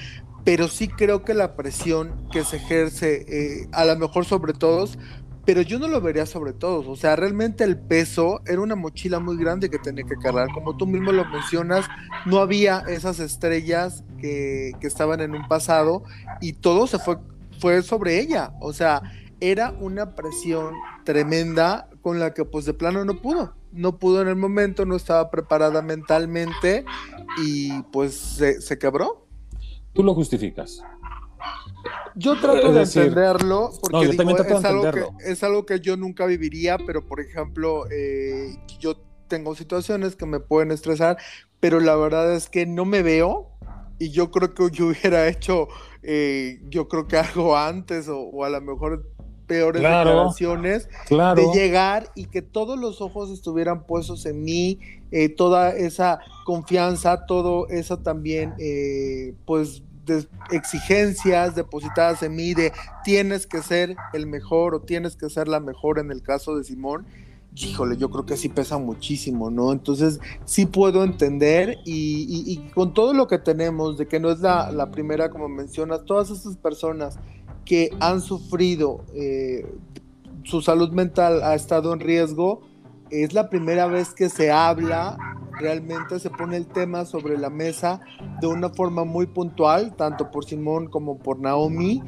[0.45, 4.99] pero sí creo que la presión que se ejerce, eh, a lo mejor sobre todos,
[5.47, 6.87] pero yo no lo vería sobre todos.
[6.87, 10.49] O sea, realmente el peso era una mochila muy grande que tenía que cargar.
[10.53, 11.87] Como tú mismo lo mencionas,
[12.27, 16.03] no había esas estrellas que, que estaban en un pasado
[16.43, 17.17] y todo se fue,
[17.59, 18.53] fue sobre ella.
[18.61, 19.01] O sea,
[19.41, 23.55] era una presión tremenda con la que pues de plano no pudo.
[23.73, 26.85] No pudo en el momento, no estaba preparada mentalmente
[27.43, 29.27] y pues se, se quebró.
[29.95, 30.85] Tú lo justificas.
[32.15, 35.65] Yo trato de decir, entenderlo porque no, yo digo, de es, algo que, es algo
[35.65, 41.17] que yo nunca viviría, pero por ejemplo, eh, yo tengo situaciones que me pueden estresar,
[41.59, 43.49] pero la verdad es que no me veo
[43.99, 45.69] y yo creo que yo hubiera hecho,
[46.03, 49.15] eh, yo creo que algo antes o, o a lo mejor
[49.47, 50.11] peores Claro.
[50.11, 51.41] declaraciones Claro.
[51.41, 54.79] de llegar y que todos los ojos estuvieran puestos en mí,
[55.11, 62.73] eh, toda esa confianza, todo eso también, eh, pues, de exigencias depositadas en mí de
[63.05, 66.65] tienes que ser el mejor o tienes que ser la mejor en el caso de
[66.65, 67.07] Simón.
[67.57, 69.71] Híjole, yo creo que sí pesa muchísimo, ¿no?
[69.73, 74.31] Entonces sí puedo entender y, y- y con todo lo que tenemos, de que no
[74.31, 77.17] es la, la primera, como mencionas, todas estas personas
[77.65, 79.67] que han sufrido eh,
[80.45, 82.61] su salud mental ha estado en riesgo.
[83.11, 85.17] Es la primera vez que se habla,
[85.59, 88.01] realmente se pone el tema sobre la mesa
[88.41, 92.03] de una forma muy puntual, tanto por Simón como por Naomi,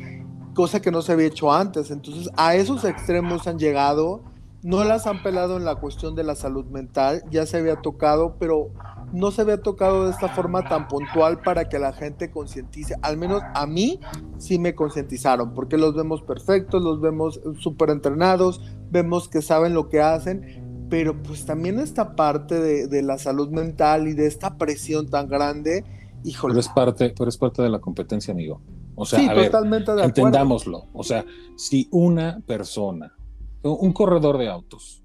[0.55, 1.91] cosa que no se había hecho antes.
[1.91, 4.23] Entonces, a esos extremos han llegado,
[4.67, 8.35] no las han pelado en la cuestión de la salud mental, ya se había tocado,
[8.41, 8.73] pero
[9.13, 13.17] no se había tocado de esta forma tan puntual para que la gente concientice, al
[13.17, 14.01] menos a mí
[14.39, 19.89] sí me concientizaron, porque los vemos perfectos, los vemos súper entrenados, vemos que saben lo
[19.89, 24.59] que hacen, pero pues también esta parte de, de la salud mental y de esta
[24.59, 25.85] presión tan grande,
[26.25, 26.55] híjole.
[26.55, 28.61] Pero es parte, pero es parte de la competencia, amigo.
[28.97, 30.27] O sea, sí, a ver, totalmente de acuerdo.
[30.27, 30.87] entendámoslo.
[30.93, 31.25] O sea,
[31.55, 33.16] si una persona,
[33.63, 35.03] un corredor de autos,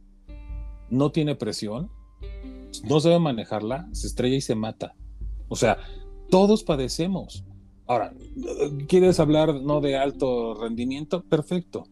[0.90, 1.90] no tiene presión,
[2.84, 4.96] no sabe manejarla, se estrella y se mata.
[5.48, 5.78] O sea,
[6.30, 7.44] todos padecemos.
[7.88, 8.14] Ahora,
[8.88, 11.24] ¿quieres hablar no de alto rendimiento?
[11.24, 11.84] Perfecto.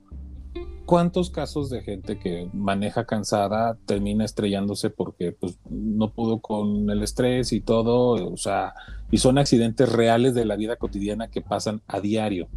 [0.86, 7.04] ¿Cuántos casos de gente que maneja cansada termina estrellándose porque pues, no pudo con el
[7.04, 8.32] estrés y todo?
[8.32, 8.74] O sea,
[9.12, 12.48] y son accidentes reales de la vida cotidiana que pasan a diario.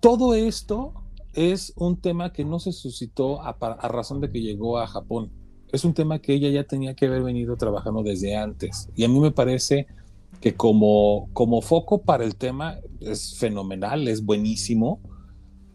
[0.00, 1.03] Todo esto
[1.34, 3.52] es un tema que no se suscitó a,
[3.88, 5.30] razón de que llegó a Japón.
[5.72, 8.88] Es un tema que ella ya tenía que haber venido trabajando desde antes.
[8.94, 9.86] Y a mí me parece
[10.40, 15.00] que como, como foco para el tema es fenomenal, es buenísimo,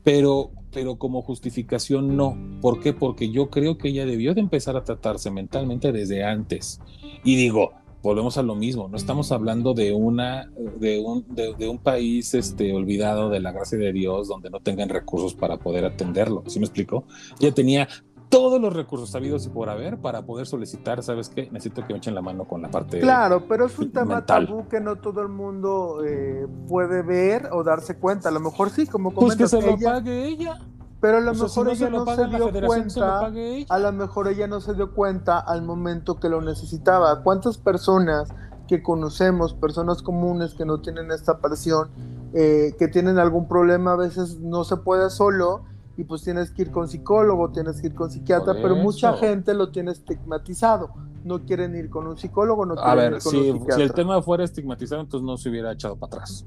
[0.04, 2.38] pero, pero como justificación no.
[2.62, 2.93] ¿Por qué?
[2.93, 6.80] Porque yo creo que ella debió de empezar a tratarse mentalmente desde antes.
[7.24, 11.68] Y digo, volvemos a lo mismo, no estamos hablando de una de un, de, de
[11.68, 15.86] un país este, olvidado de la gracia de Dios donde no tengan recursos para poder
[15.86, 16.44] atenderlo.
[16.48, 17.06] ¿Sí me explico?
[17.40, 17.88] Ella tenía
[18.30, 21.50] todos los recursos sabidos y por haber para poder solicitar, ¿sabes qué?
[21.52, 24.48] Necesito que me echen la mano con la parte Claro, pero es un tema mental.
[24.48, 28.30] tabú que no todo el mundo eh, puede ver o darse cuenta.
[28.30, 30.60] A lo mejor sí, como Pues que comentas, se lo ella, pague ella.
[31.02, 33.28] Pero a lo O sea, si mejor no ella se no se dio se cuenta.
[33.34, 33.66] ella.
[33.70, 37.24] A lo mejor ella no se dio cuenta al momento que lo necesitaba.
[37.24, 38.30] ¿Cuántas personas
[38.68, 41.90] que conocemos, personas comunes que no tienen esta presión,
[42.34, 45.64] eh, que tienen algún problema, a veces no se puede solo
[45.98, 49.54] y pues tienes que ir con psicólogo, tienes que ir con psiquiatra, pero mucha gente
[49.54, 50.92] lo tiene estigmatizado.
[51.26, 53.52] No quieren ir con un psicólogo, no A quieren ver, ir con si, un si
[53.60, 53.84] psiquiatra.
[53.84, 56.46] el tema fuera estigmatizado, entonces no se hubiera echado para atrás.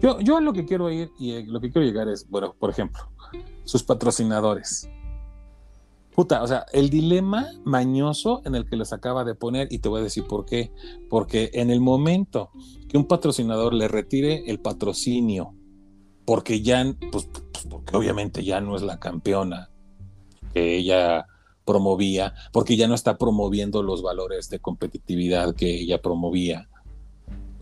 [0.00, 2.70] Yo, yo a lo que quiero ir y lo que quiero llegar es, bueno, por
[2.70, 3.02] ejemplo,
[3.64, 4.88] sus patrocinadores.
[6.14, 9.88] Puta, o sea, el dilema mañoso en el que les acaba de poner, y te
[9.88, 10.72] voy a decir por qué.
[11.10, 12.50] Porque en el momento
[12.88, 15.54] que un patrocinador le retire el patrocinio,
[16.24, 19.70] porque ya, pues, pues, porque obviamente ya no es la campeona
[20.52, 21.26] que ella
[21.64, 26.68] promovía, porque ya no está promoviendo los valores de competitividad que ella promovía.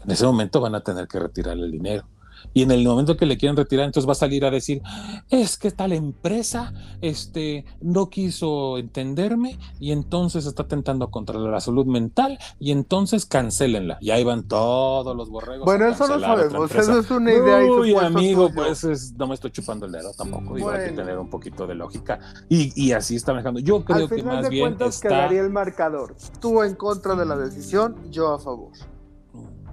[0.04, 2.06] En ese momento van a tener que retirarle el dinero.
[2.54, 4.82] Y en el momento que le quieren retirar, entonces va a salir a decir,
[5.30, 11.86] es que tal empresa este, no quiso entenderme y entonces está tentando contra la salud
[11.86, 13.98] mental y entonces cancélenla.
[14.00, 15.64] Y ahí van todos los borregos.
[15.64, 19.50] Bueno, eso otra sabemos, eso es una idea Uy, amigo, pues es- no me estoy
[19.50, 20.54] chupando el dedo tampoco.
[20.54, 22.18] Digo, hay que tener un poquito de lógica.
[22.48, 23.60] Y, y así está manejando.
[23.60, 25.08] Yo creo Al que final más de bien cuentas está.
[25.08, 26.14] quedaría el marcador.
[26.40, 28.72] Tú en contra de la decisión, yo a favor.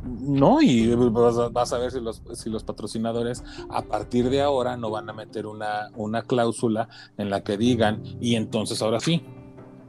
[0.04, 4.42] No, y vas a, vas a ver si los, si los patrocinadores a partir de
[4.42, 9.00] ahora no van a meter una, una cláusula en la que digan, y entonces ahora
[9.00, 9.24] sí,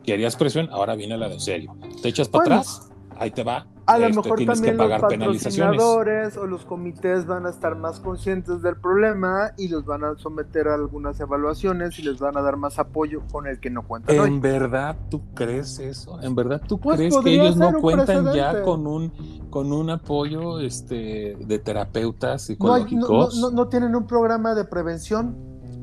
[0.03, 1.77] querías presión, ahora viene la de serio.
[2.03, 3.67] Te echas para Bueno, atrás, ahí te va.
[3.91, 8.63] A lo este, mejor también los patrocinadores o los comités van a estar más conscientes
[8.63, 12.57] del problema y los van a someter a algunas evaluaciones y les van a dar
[12.57, 14.29] más apoyo con el que no cuentan hoy.
[14.29, 16.21] ¿En verdad tú crees eso?
[16.23, 19.11] ¿En verdad tú Pues crees que ellos no cuentan ya con un
[19.51, 23.39] con un apoyo este de terapeutas No, hay- no- psicológicos?
[23.41, 25.35] no- no tienen un programa de prevención,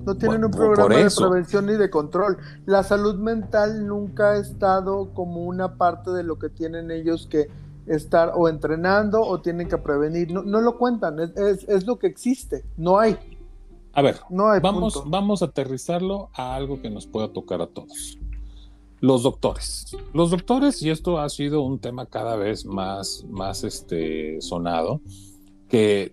[0.06, 2.38] no tienen Bueno, un programa de prevención ni de control.
[2.65, 7.48] La salud mental nunca ha estado como una parte de lo que tienen ellos que
[7.88, 10.32] estar o entrenando o tienen que prevenir.
[10.32, 13.17] No, no lo cuentan, es, es- es lo que existe, no hay,
[13.93, 15.10] A ver, no hay vamos, punto.
[15.10, 18.17] vamos a aterrizarlo a algo que nos pueda tocar a todos.
[19.00, 19.95] Los doctores.
[20.13, 25.02] Los doctores, y esto ha sido un tema cada vez más, más este, sonado,
[25.69, 26.12] que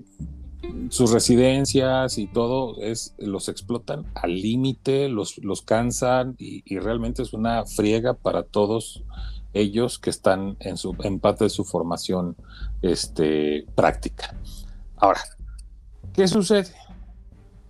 [0.89, 7.23] sus residencias y todo es los explotan al límite, los, los cansan y, y realmente
[7.23, 9.03] es una friega para todos
[9.55, 12.37] ellos que están en, su, en parte de su formación
[12.83, 14.35] este, práctica.
[14.97, 15.21] Ahora,
[16.13, 16.75] ¿qué sucede?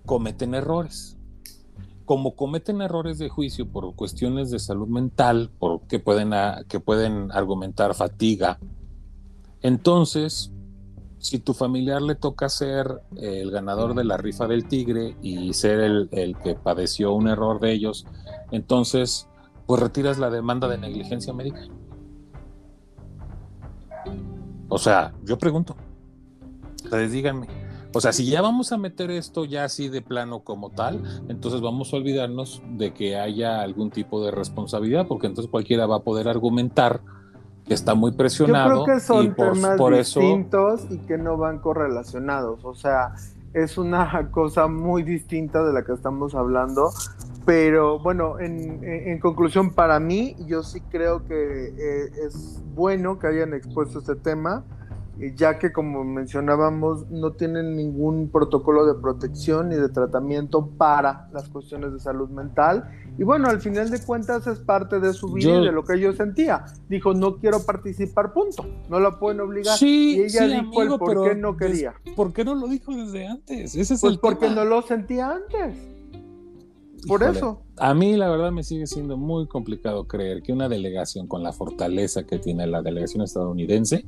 [0.04, 1.16] Cometen errores.
[2.04, 6.32] Como cometen errores de juicio por cuestiones de salud mental, porque pueden,
[6.68, 8.58] que pueden argumentar fatiga,
[9.62, 10.50] entonces
[11.18, 15.80] si tu familiar le toca ser el ganador de la rifa del tigre y ser
[15.80, 18.06] el, el que padeció un error de ellos,
[18.50, 19.26] entonces
[19.66, 21.60] pues retiras la demanda de negligencia médica.
[24.68, 25.76] O sea, yo pregunto,
[26.84, 27.46] ustedes díganme,
[27.94, 31.60] o sea, si ya vamos a meter esto ya así de plano como tal, entonces
[31.60, 36.00] vamos a olvidarnos de que haya algún tipo de responsabilidad, porque entonces cualquiera va a
[36.00, 37.00] poder argumentar
[37.64, 40.98] que está muy Yo presionado creo que son y por, temas por eso distintos y
[40.98, 42.64] que no van correlacionados.
[42.64, 43.14] O sea,
[43.52, 46.90] es una cosa muy distinta de la que estamos hablando.
[47.46, 53.18] Pero bueno, en, en- en conclusión, para mí, yo sí creo que eh, es bueno
[53.18, 54.64] que hayan expuesto este tema,
[55.20, 61.28] eh, ya que como mencionábamos, no tienen ningún protocolo de protección ni de tratamiento para
[61.32, 62.90] las cuestiones de salud mental.
[63.18, 65.84] Y bueno, al final de cuentas es parte de su vida Yo- y de lo
[65.84, 66.64] que yo sentía.
[66.88, 68.66] Dijo, no quiero participar, punto.
[68.88, 69.76] No la pueden obligar.
[69.76, 71.94] Sí, y ella sí, dijo amigo, el por qué no quería.
[72.16, 73.76] ¿Por qué no lo dijo desde antes?
[73.76, 74.54] Ese es Pues el porque tema.
[74.56, 75.76] no lo sentía antes.
[77.06, 77.62] Por Híjole, eso.
[77.78, 81.52] A mí la verdad me sigue siendo muy complicado creer que una delegación con la
[81.52, 84.04] fortaleza que tiene la delegación estadounidense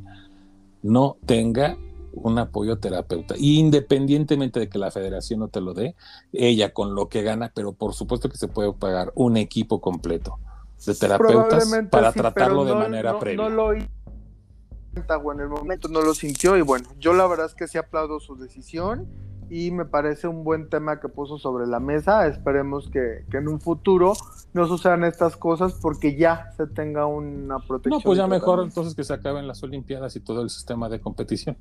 [0.83, 1.77] no tenga
[2.13, 5.95] un apoyo terapeuta, independientemente de que la federación no te lo dé,
[6.33, 10.39] ella con lo que gana, pero por supuesto que se puede pagar un equipo completo
[10.87, 13.37] de terapeutas para sí, tratarlo de no- manera no- previa.
[13.43, 13.87] No lo hizo
[15.23, 17.77] o en el momento no lo sintió y bueno, yo la verdad es que sí
[17.77, 19.07] aplaudo su decisión
[19.51, 22.27] y me parece un buen tema que puso sobre la mesa.
[22.27, 24.15] Esperemos que, que en un futuro
[24.55, 27.99] no sucedan estas cosas porque ya se tenga una protección.
[27.99, 31.01] No, pues ya mejor entonces que se acaben las Olimpiadas y todo el sistema de
[31.01, 31.57] competición.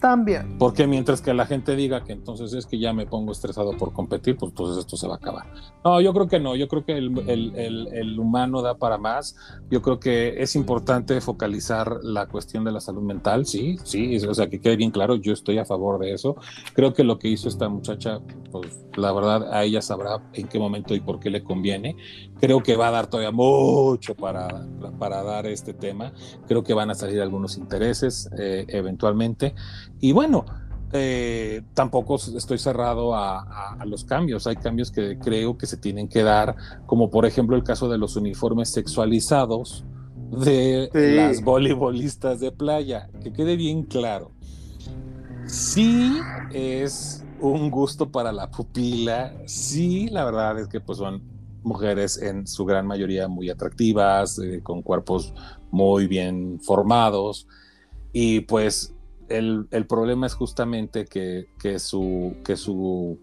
[0.00, 0.56] También.
[0.58, 3.92] Porque mientras que la gente diga que entonces es que ya me pongo estresado por
[3.92, 5.46] competir, pues entonces esto se va a acabar.
[5.84, 8.98] No, yo creo que no, yo creo que el, el- el- el humano da para
[8.98, 9.36] más.
[9.70, 14.34] Yo creo que es importante focalizar la cuestión de la salud mental, sí, sí, o
[14.34, 16.36] sea, que quede bien claro, yo estoy a favor de eso.
[16.74, 20.58] Creo que lo que hizo esta muchacha, pues la verdad, a ella sabrá en qué
[20.58, 21.96] momento y por qué le conviene.
[22.40, 24.66] Creo que va a dar todavía mucho para,
[24.98, 26.12] para dar este tema.
[26.46, 29.54] Creo que van a salir algunos intereses eh, eventualmente.
[30.00, 30.44] Y bueno,
[30.92, 34.46] eh, tampoco estoy cerrado a, a- a los cambios.
[34.46, 36.54] Hay cambios que creo que se tienen que dar,
[36.86, 39.84] como por ejemplo el caso de los uniformes sexualizados
[40.30, 41.16] de Sí.
[41.16, 43.08] las voleibolistas de playa.
[43.22, 44.30] Que quede bien claro.
[45.46, 46.18] Sí
[46.52, 49.34] es un gusto para la pupila.
[49.46, 51.22] Sí, la verdad es que pues son
[51.62, 55.34] mujeres en su gran mayoría muy atractivas, eh, con cuerpos
[55.70, 57.46] muy bien formados.
[58.12, 58.94] Y pues
[59.28, 63.18] el, el problema es justamente que, que su, que su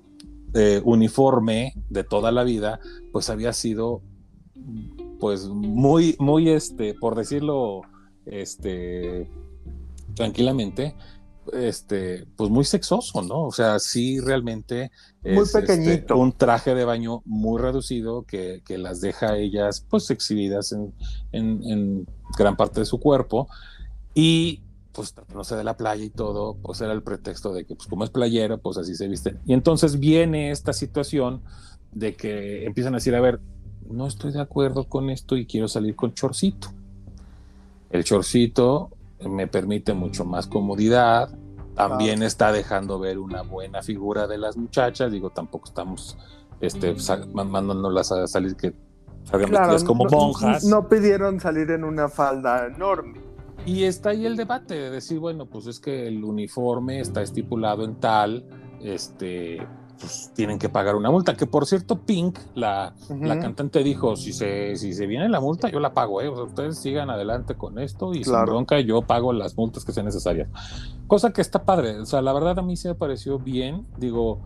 [0.53, 2.79] eh, uniforme de toda la vida,
[3.11, 4.01] pues había sido,
[5.19, 7.83] pues muy, muy, este, por decirlo,
[8.25, 9.29] este,
[10.15, 10.95] tranquilamente,
[11.53, 13.43] este, pues muy sexoso, ¿no?
[13.47, 14.91] O sea, sí realmente
[15.23, 16.17] Muy es, este, pequeñito.
[16.17, 20.93] un traje de baño muy reducido que, que las deja ellas, pues, exhibidas en,
[21.31, 23.47] en, en gran parte de su cuerpo
[24.13, 24.61] y
[24.91, 28.03] pues tratándose de la playa y todo, pues era el pretexto de que pues como
[28.03, 29.39] es playera, pues así se visten.
[29.45, 31.41] Y entonces viene esta situación
[31.93, 33.39] de que empiezan a decir, a ver,
[33.89, 36.69] no estoy de acuerdo con esto y quiero salir con chorcito.
[37.89, 38.89] El chorcito
[39.29, 41.29] me permite mucho más comodidad,
[41.75, 46.17] también está dejando ver una buena figura de las muchachas, digo, tampoco estamos
[46.59, 46.95] este,
[47.33, 48.73] mandándolas a salir que
[49.23, 50.63] salgan vestidas como monjas.
[50.63, 53.21] No pidieron salir en una falda enorme.
[53.65, 57.83] Y está ahí el debate de decir, bueno, pues es que el uniforme está estipulado
[57.83, 58.45] en tal,
[58.81, 59.59] este,
[60.01, 61.37] pues tienen que pagar una multa.
[61.37, 65.69] Que por cierto, Pink, la, la cantante, dijo: si se, si se viene la multa,
[65.69, 66.27] yo la pago, ¿eh?
[66.27, 69.93] O sea, ustedes sigan adelante con esto y sin bronca, yo pago las multas que
[69.93, 70.49] sean necesarias.
[71.07, 71.99] Cosa que está padre.
[71.99, 73.85] O sea, la verdad a mí se me pareció bien.
[73.97, 74.41] Digo,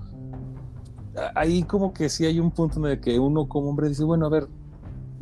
[1.35, 4.25] ahí como que sí hay un punto en el que uno como hombre dice, bueno,
[4.25, 4.47] a ver,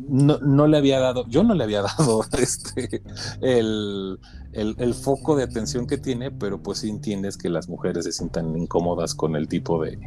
[0.08, 3.02] no, no, le había dado, yo no le había dado este,
[3.40, 4.18] el,
[4.54, 8.56] el, foco de atención que tiene, pero pues sí entiendes que las mujeres se sientan
[8.56, 9.98] incómodas con el tipo de...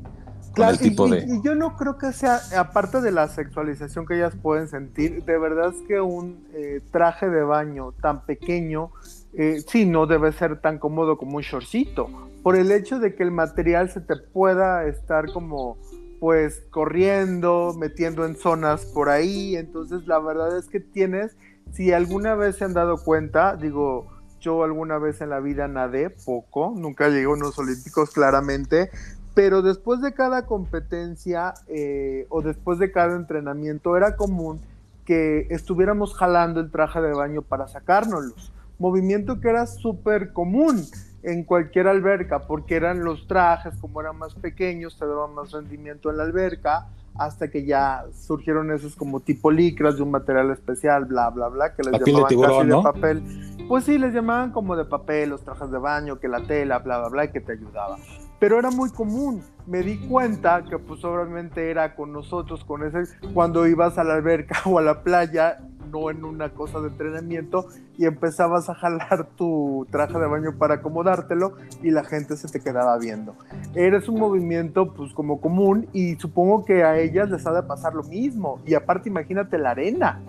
[0.55, 1.25] Con el tipo y, de...
[1.27, 5.37] y yo no creo que sea, aparte de la sexualización que ellas pueden sentir, de
[5.37, 8.91] verdad es que un eh, traje de baño tan pequeño,
[9.33, 12.09] eh, sí, no debe ser tan cómodo como un shortcito,
[12.41, 15.77] por el hecho de que el material se te pueda estar como
[16.19, 19.55] pues corriendo, metiendo en zonas por ahí.
[19.55, 21.35] Entonces la verdad es que tienes,
[21.73, 26.09] si alguna vez se han dado cuenta, digo, yo alguna vez en la vida nadé
[26.09, 28.89] poco, nunca llegué a unos olímpicos claramente,
[29.33, 34.61] pero después de cada competencia eh, o después de cada entrenamiento era común
[35.05, 38.51] que estuviéramos jalando el traje de baño para sacárnoslos.
[38.77, 40.83] Movimiento que era súper común
[41.23, 46.09] en cualquier alberca, porque eran los trajes, como eran más pequeños, te daban más rendimiento
[46.09, 51.05] en la alberca, hasta que ya surgieron esos como tipo licras de un material especial,
[51.05, 53.23] bla, bla, bla, que les llamaban casi de papel.
[53.67, 56.99] Pues sí, les llamaban como de papel, los trajes de baño, que la tela, bla,
[56.99, 57.97] bla, bla, y que te ayudaba
[58.39, 59.41] pero era muy común.
[59.65, 64.15] Me di cuenta que pues obviamente era con nosotros, con ese, cuando ibas a la
[64.15, 65.59] alberca o a la playa,
[65.91, 70.75] no en una cosa de entrenamiento, y empezabas a jalar tu traje de baño para
[70.75, 73.35] acomodártelo y la gente se te quedaba viendo.
[73.73, 77.95] Eres un movimiento pues como común y supongo que a ellas les ha de pasar
[77.95, 78.59] lo mismo.
[78.65, 80.21] Y aparte imagínate la arena.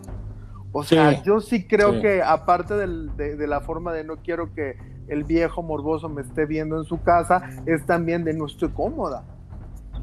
[0.72, 4.76] O sea, yo sí creo que aparte de la forma de no quiero que
[5.08, 9.24] el viejo morboso me esté viendo en su casa, es también de no estoy cómoda.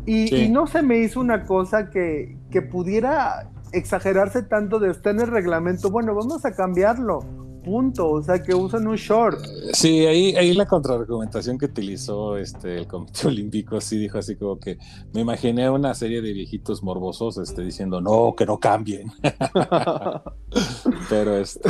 [0.06, 5.22] Y, no se me hizo una cosa que, que pudiera exagerarse tanto de estar en
[5.22, 7.26] el reglamento, bueno, vamos a cambiarlo,
[7.66, 9.40] punto, o sea, que usan un short.
[9.74, 14.60] Sí, ahí, ahí la contraargumentación que utilizó este, el Comité Olímpico, sí dijo así como
[14.60, 14.78] que
[15.14, 19.12] me imaginé una serie de viejitos morbosos este, diciendo, no, que no cambien.
[21.10, 21.70] Pero este...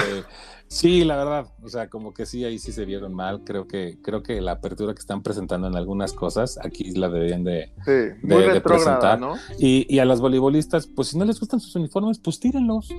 [0.67, 3.43] Sí, la verdad, o sea, como que sí, ahí sí se vieron mal.
[3.43, 7.43] Creo que, creo que la apertura que están presentando en algunas cosas, aquí la deberían
[7.43, 7.71] de,
[8.63, 9.19] presentar.
[9.59, 12.89] Y, y, a las voleibolistas, pues si no les gustan sus uniformes, pues tírenlos.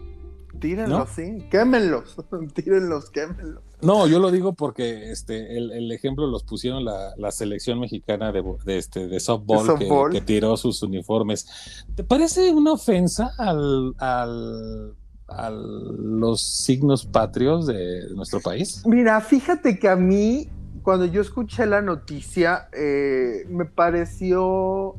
[0.60, 2.16] Tírenlos, sí, quémenlos,
[2.54, 3.62] tírenlos, quémenlos.
[3.82, 8.42] No, yo lo digo porque este, el, ejemplo los pusieron la, la selección mexicana de,
[8.64, 11.84] de, este, de softball, Que, que, tiró sus uniformes.
[11.94, 14.96] ¿Te parece una ofensa al, al
[15.28, 18.82] a los signos patrios de nuestro país?
[18.86, 20.48] Mira, fíjate que a mí,
[20.82, 24.94] cuando yo escuché la noticia, eh, me pareció,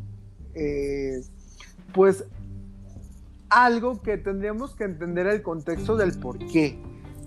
[0.53, 1.22] eh,
[1.93, 2.26] pues,
[3.50, 6.80] algo que tendríamos que entender el contexto del por qué.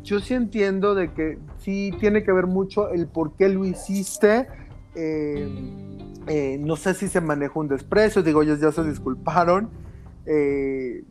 [0.03, 4.47] Yo sí entiendo de que sí tiene que ver mucho el por qué lo hiciste.
[4.95, 9.71] Eh, no sé si se manejó un desprecio, digo, ellos ya se disculparon.
[10.27, 11.05] Eh,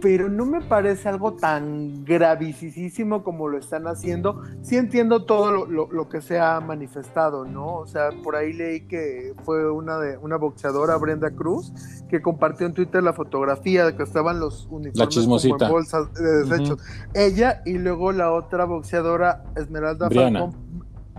[0.00, 4.42] pero no me parece algo tan gravísimo como lo están haciendo.
[4.62, 7.76] Sí entiendo todo lo, que se ha manifestado, ¿no?
[7.76, 11.72] O sea, por ahí leí que fue una de una boxeadora, Brenda Cruz,
[12.08, 16.80] que compartió en Twitter la fotografía de que estaban los uniformes en bolsas de desechos.
[17.14, 20.69] Ella y luego la otra boxeadora, Esmeralda Falcón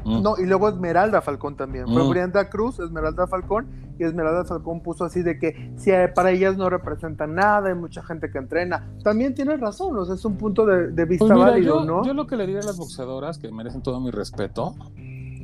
[0.04, 0.22] Mm.
[0.22, 1.86] No, y luego Esmeralda Falcón también.
[1.88, 2.10] Fue mm.
[2.10, 3.68] Brianda Cruz, Esmeralda Falcón,
[4.00, 8.04] y Esmeralda Falcón puso así de que si para ellas no representa nada, hay mucha
[8.04, 8.90] gente que entrena.
[9.04, 12.04] También tiene razón, o sea, es un punto de, vista pues válido, ¿no?
[12.04, 14.76] Yo lo que le diría a las boxeadoras, que merecen todo mi respeto,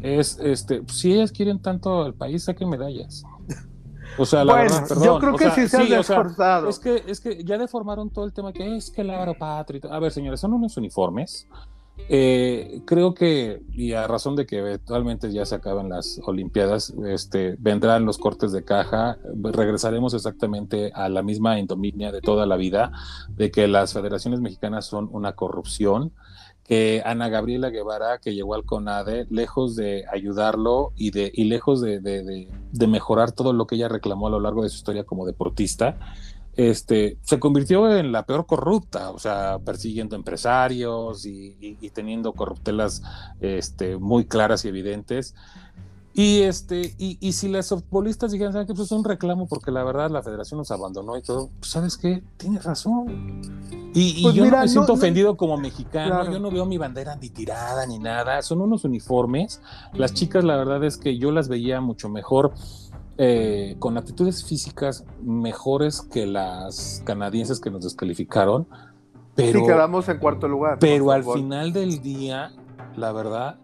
[0.01, 3.23] es este, si ellas quieren tanto al país, saquen medallas.
[4.17, 5.03] O sea, la verdad, perdón.
[5.03, 6.69] Yo creo que sí se han esforzado.
[6.69, 9.81] es que, es que ya deformaron todo el tema que es que el aeropatrio.
[9.91, 11.47] A ver, señores, son unos uniformes
[12.09, 17.55] eh, creo que, y a razón de que eventualmente ya se acaban las Olimpiadas, este,
[17.59, 22.91] vendrán los cortes de caja, regresaremos exactamente a la misma indominia de toda la vida,
[23.29, 26.13] de que las federaciones mexicanas son una corrupción,
[26.63, 31.79] que Ana Gabriela Guevara, que llegó al CONADE, lejos de ayudarlo y, de, y lejos
[31.81, 35.05] de, de, de mejorar todo lo que ella reclamó a lo largo de su historia
[35.05, 35.97] como deportista,
[36.57, 42.33] este, se convirtió en la peor corrupta, o sea, persiguiendo empresarios y, y- y teniendo
[42.33, 43.01] corruptelas
[43.39, 45.33] este, muy claras y evidentes.
[46.13, 48.73] Y, este, y, y si las futbolistas dijeran, ¿sabes qué?
[48.73, 51.95] Pues es un reclamo porque la verdad la federación nos abandonó y todo, pues, ¿sabes
[51.95, 52.23] qué?
[52.37, 53.39] Tienes razón.
[53.93, 56.31] Y, Pues yo mira, no me siento no- ofendido como mexicano, Claro.
[56.31, 59.61] yo no veo mi bandera ni tirada ni nada, son unos uniformes.
[59.93, 62.51] Las chicas, la verdad es que yo las veía mucho mejor,
[63.17, 68.67] eh, con aptitudes físicas mejores que las canadienses que nos descalificaron,
[69.35, 70.79] pero, sí, quedamos en cuarto lugar.
[70.79, 71.39] pero al fútbol.
[71.39, 72.51] final del día,
[72.95, 73.59] la verdad,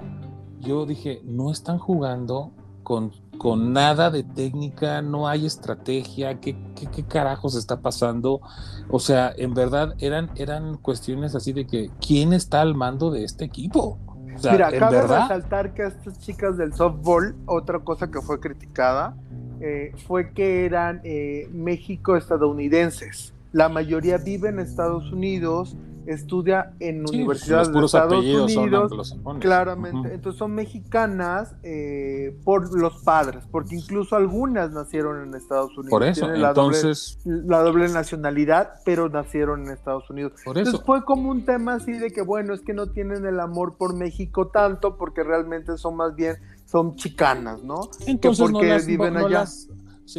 [0.59, 2.51] yo dije, no están jugando
[2.83, 8.41] con, con nada de técnica, no hay estrategia, ¿qué, qué, qué carajos está pasando?
[8.89, 13.23] O sea, en verdad eran, eran cuestiones así de que, ¿quién está al mando de
[13.23, 13.97] este equipo?
[14.35, 18.39] O sea, Mira, cabe verdad, resaltar que estas chicas del softball, otra cosa que fue
[18.39, 19.15] criticada,
[19.63, 23.33] eh, fue que eran eh, México-estadounidenses.
[23.51, 25.75] La mayoría vive en Estados Unidos,
[26.07, 28.91] estudia en sí, universidades los de Estados son Unidos.
[28.91, 29.41] anglosajones.
[29.41, 35.91] Claramente, entonces son mexicanas eh, por los padres, porque incluso algunas nacieron en Estados Unidos.
[35.91, 40.33] Por eso, tienen la doble- entonces, la doble nacionalidad, pero nacieron en Estados Unidos.
[40.43, 40.67] por eso.
[40.71, 43.75] Entonces fue como un tema así de que, bueno, es que no tienen el amor
[43.77, 46.37] por México tanto porque realmente son más bien,
[46.73, 47.87] son chicanas, ¿no?
[48.07, 49.29] Entonces no porque las, viven no allá.
[49.41, 49.69] las-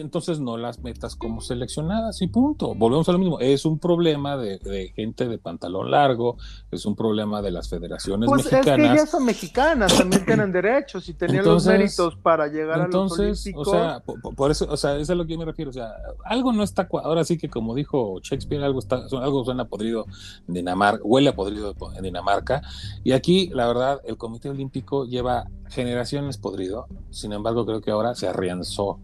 [0.00, 2.74] entonces no las metas como seleccionadas y punto.
[2.74, 3.40] Volvemos a lo mismo.
[3.40, 6.36] Es un problema de, de gente de pantalón largo,
[6.70, 8.92] es un problema de las federaciones Pues es que mexicanas.
[8.92, 12.86] ellas son mexicanas, también tienen derechos y tenían Entonces- los méritos para llegar a los
[12.86, 15.38] Entonces, o sea, po- po- por, eso, o sea, eso es a lo que yo
[15.38, 15.70] me refiero.
[15.70, 15.92] O sea,
[16.24, 20.06] algo no está, ahora sí que como dijo Shakespeare, algo está, algo suena podrido
[20.48, 22.62] en Dinamarca, huele a podrido en Dinamarca.
[23.02, 26.86] Y aquí, la verdad, el Comité Olímpico lleva generaciones podrido.
[27.10, 28.98] Sin embargo, creo que ahora se arrianzó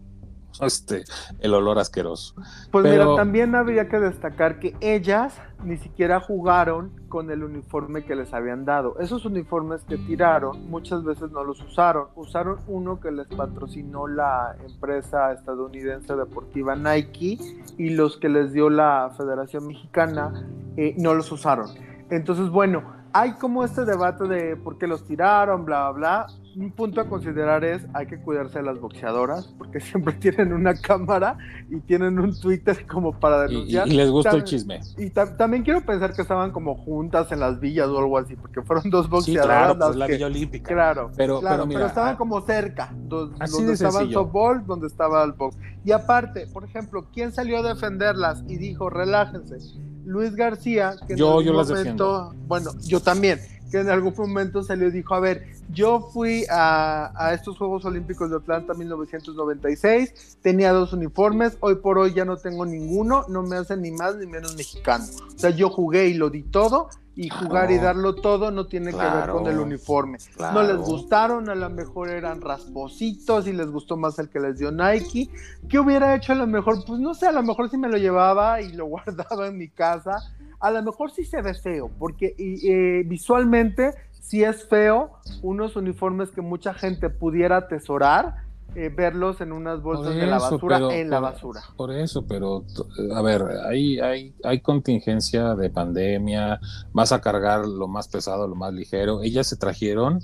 [0.61, 1.03] este,
[1.39, 2.35] el olor asqueroso.
[2.71, 5.33] Pues Pero- mira, también habría que destacar que ellas
[5.63, 8.99] ni siquiera jugaron con el uniforme que les habían dado.
[8.99, 12.07] Esos uniformes que tiraron muchas veces no los usaron.
[12.15, 17.37] Usaron uno que les patrocinó la empresa estadounidense deportiva Nike
[17.77, 20.47] y los que les dio la Federación Mexicana
[20.77, 21.67] eh, no los usaron.
[22.09, 22.83] Entonces, bueno,
[23.13, 26.40] hay como este debate de por qué los tiraron, bla, bla, bla.
[26.55, 30.73] Un punto a considerar es, hay que cuidarse de las boxeadoras, porque siempre tienen una
[30.75, 31.37] cámara
[31.69, 33.87] y tienen un Twitter como para y- denunciar.
[33.87, 34.81] y les gusta el chisme.
[34.97, 38.35] Y ta- también quiero pensar que estaban como juntas en las villas o algo así,
[38.35, 40.73] porque fueron dos Sí, boxeadoras claro, las pues la que- Villa Olímpica.
[40.73, 44.11] Claro, Pero- claro, pero mira, estaban ah, como cerca, do- así donde de estaba el
[44.11, 45.55] softball, donde estaba el box.
[45.85, 49.57] Y aparte, por ejemplo, ¿quién salió a defenderlas y dijo, relájense?
[50.05, 53.39] Luis García, que en Yo- algún yo las momento, bueno, yo también,
[53.71, 57.85] que en algún momento salió y dijo, a ver, yo fui a, a estos Juegos
[57.85, 63.43] Olímpicos de Atlanta 1996, tenía dos uniformes, hoy por hoy ya no tengo ninguno, no
[63.43, 65.05] me hacen ni más ni menos mexicano.
[65.33, 67.45] O sea, yo jugué y lo di todo, y Claro.
[67.45, 70.17] jugar y darlo todo no tiene que ver con el uniforme.
[70.35, 70.61] Claro.
[70.61, 74.57] No les gustaron, a lo mejor eran raspositos y les gustó más el que les
[74.57, 75.29] dio Nike.
[75.67, 76.83] ¿Qué hubiera hecho a lo mejor?
[76.85, 79.67] Pues no sé, a lo mejor si me lo llevaba y lo guardaba en mi
[79.69, 80.33] casa.
[80.61, 86.29] A lo mejor sí se ve feo, porque eh, visualmente sí es feo unos uniformes
[86.31, 88.35] que mucha gente pudiera atesorar,
[88.73, 91.61] eh, verlos en unas bolsas de la basura pero- en la por- basura.
[91.75, 96.59] Por eso, pero t- a ver, hay, hay, hay contingencia de pandemia,
[96.93, 99.23] vas a cargar lo más pesado, lo más ligero.
[99.23, 100.19] Ellas se trajeron,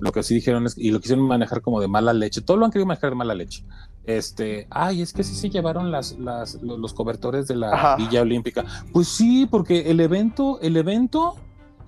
[0.00, 2.64] lo que sí dijeron es, y lo quisieron manejar como de mala leche, todo lo
[2.64, 3.62] han querido manejar de mala leche.
[4.04, 7.96] Este, ay, es que sí se llevaron las, las, lo- los cobertores de la Ajá.
[7.96, 8.64] Villa Olímpica.
[8.92, 11.34] Pues sí, porque el evento, el evento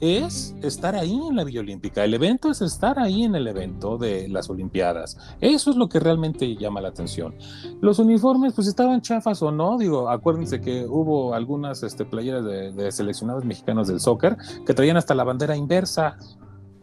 [0.00, 2.04] es estar ahí en la Villa Olímpica.
[2.04, 5.16] El evento es estar ahí en el evento de las Olimpiadas.
[5.40, 7.34] Eso es lo que realmente llama la atención.
[7.80, 9.78] Los uniformes, pues estaban chafas o no.
[9.78, 14.36] Digo, acuérdense que hubo algunas este, playeras de, de seleccionados mexicanos del soccer
[14.66, 16.18] que traían hasta la bandera inversa.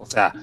[0.01, 0.33] O sea,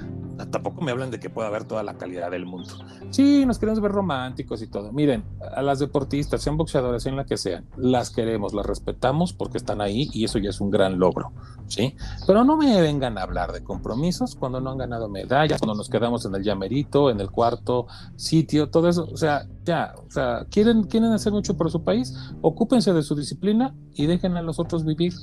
[0.53, 2.71] tampoco me hablan de que pueda haber toda la calidad del mundo.
[3.11, 4.93] Sí, nos queremos ver románticos y todo.
[4.93, 9.59] Miren, a las deportistas, sean boxeadoras, sean la que sean, las queremos, las respetamos porque
[9.59, 11.33] están ahí y eso ya es un gran logro,
[11.67, 11.97] ¿sí?
[12.27, 15.89] Pero no me vengan a hablar de compromisos cuando no han ganado medallas, cuando nos
[15.89, 19.09] quedamos en el llamerito, en el cuarto sitio, todo eso.
[19.13, 23.17] O sea, ya, o sea, quieren, quieren hacer mucho por su país, ocúpense de su
[23.17, 25.15] disciplina y dejen a los otros vivir.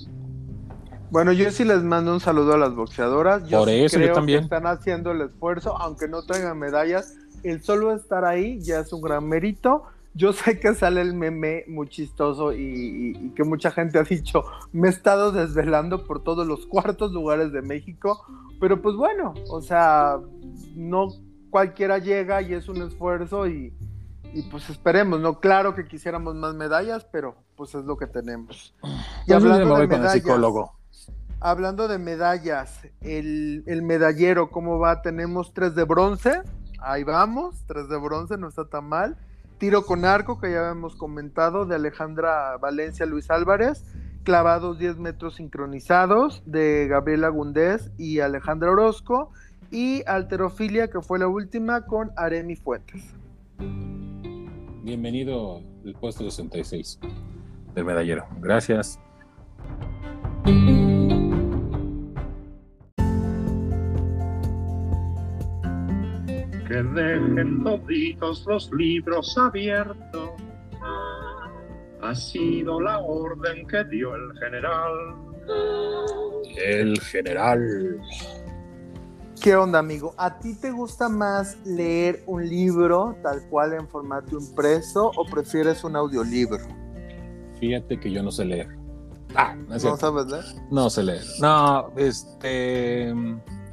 [1.16, 3.48] Bueno, yo sí les mando un saludo a las boxeadoras.
[3.48, 4.40] Yo Por eso, yo creo también.
[4.40, 7.16] que están haciendo el esfuerzo, aunque no traigan medallas.
[7.42, 9.84] El solo estar ahí ya es un gran mérito.
[10.14, 14.04] Yo sé que sale el meme muy chistoso y, y- y que mucha gente ha
[14.04, 14.44] dicho,
[14.74, 18.26] me he estado desvelando por todos los cuartos lugares de México,
[18.60, 20.20] pero pues bueno, o sea,
[20.76, 21.08] no
[21.50, 23.74] cualquiera llega y es un esfuerzo y,
[24.34, 25.40] y pues esperemos, ¿no?
[25.40, 28.74] Claro que quisiéramos más medallas, pero pues es lo que tenemos.
[28.84, 30.74] Y Pues yo hablando me de voy con el medallas, psicólogo.
[31.46, 35.04] Hablando de medallas, el, el medallero, ¿cómo va?
[35.04, 36.42] Tenemos tres de bronce,
[36.80, 39.16] ahí vamos, tres de bronce, no está tan mal.
[39.60, 43.86] Tiro con arco, que ya hemos comentado, de Alejandra Valencia Luis Álvarez.
[44.24, 49.32] Clavados 10 metros sincronizados de Gabriela Gundés y Alejandra Orozco.
[49.70, 53.04] Y Alterofilia, que fue la última, con Aremi Fuentes.
[54.84, 57.00] Bienvenido al puesto 66
[57.76, 58.26] del medallero.
[58.42, 59.00] Gracias.
[66.76, 70.32] Que dejen toditos los libros abiertos.
[72.02, 74.92] Ha sido la orden que dio el general.
[76.58, 78.02] El general.
[79.42, 80.14] ¿Qué onda, amigo?
[80.18, 85.84] ¿A ti te gusta más leer un libro tal cual en formato impreso o prefieres
[85.84, 86.66] un audiolibro?
[87.60, 88.68] Fíjate que yo no sé leer.
[89.34, 90.46] Ah, no, es ¿No sabes leer?
[90.72, 91.24] No sé leer.
[91.40, 93.14] No, este.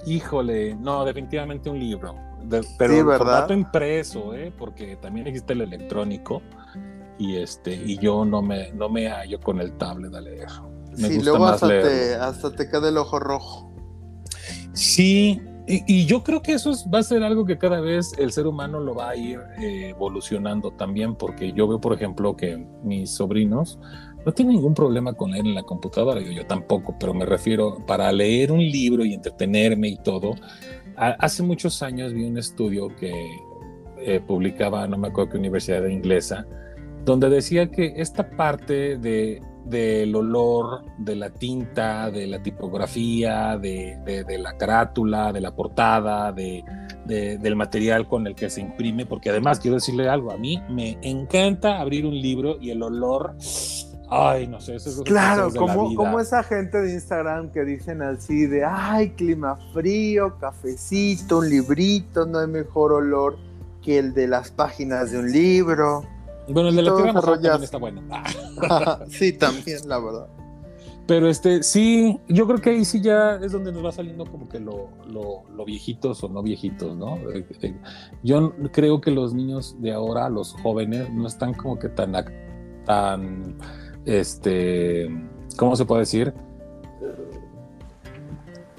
[0.06, 2.31] Híjole, no, definitivamente un libro.
[2.44, 3.18] De- pero Sí, ¿verdad?
[3.18, 4.52] formato impreso, ¿eh?
[4.56, 6.42] Porque también existe el electrónico.
[7.18, 10.48] Y este, y yo no me, no me hallo con el tablet a leer.
[10.96, 12.24] Me sí, gusta luego más hasta te, leerlo.
[12.24, 13.70] hasta te queda el ojo rojo.
[14.72, 18.12] Sí, y, y yo creo que eso es- va a ser algo que cada vez
[18.18, 22.36] el ser humano lo va a ir eh, evolucionando también, porque yo veo, por ejemplo,
[22.36, 23.78] que mis sobrinos
[24.24, 27.84] no tienen ningún problema con leer en la computadora, yo, yo tampoco, pero me refiero
[27.86, 30.34] para leer un libro y entretenerme y todo.
[30.96, 33.12] Hace muchos años vi un estudio que
[33.98, 36.46] eh, publicaba, no me acuerdo qué universidad inglesa,
[37.04, 43.96] donde decía que esta parte de del olor de la tinta, de la tipografía, de,
[44.04, 46.64] de- la carátula, de la portada, de-
[47.06, 50.98] del material con el que se imprime, porque además quiero decirle algo, a mí me
[51.02, 53.36] encanta abrir un libro y el olor,
[54.12, 57.64] ay, no sé, eso es lo que Claro, como, como esa gente de Instagram que
[57.64, 63.38] dicen así de, ay, clima frío, cafecito, un librito, no hay mejor olor
[63.82, 66.04] que el de las páginas de un libro.
[66.48, 68.02] Bueno, el de la tierra también está bueno.
[68.70, 69.00] Ah.
[69.08, 70.28] sí, también, la verdad.
[71.06, 74.48] Pero este, sí, yo creo que ahí sí ya es donde nos va saliendo como
[74.48, 77.16] que lo, lo, lo viejitos o no viejitos, ¿no?
[77.32, 77.74] Eh, eh,
[78.22, 82.12] Yo creo que los niños de ahora, los jóvenes, no están como que tan,
[82.84, 83.58] tan,
[84.06, 85.08] este,
[85.56, 86.34] ¿cómo se puede decir?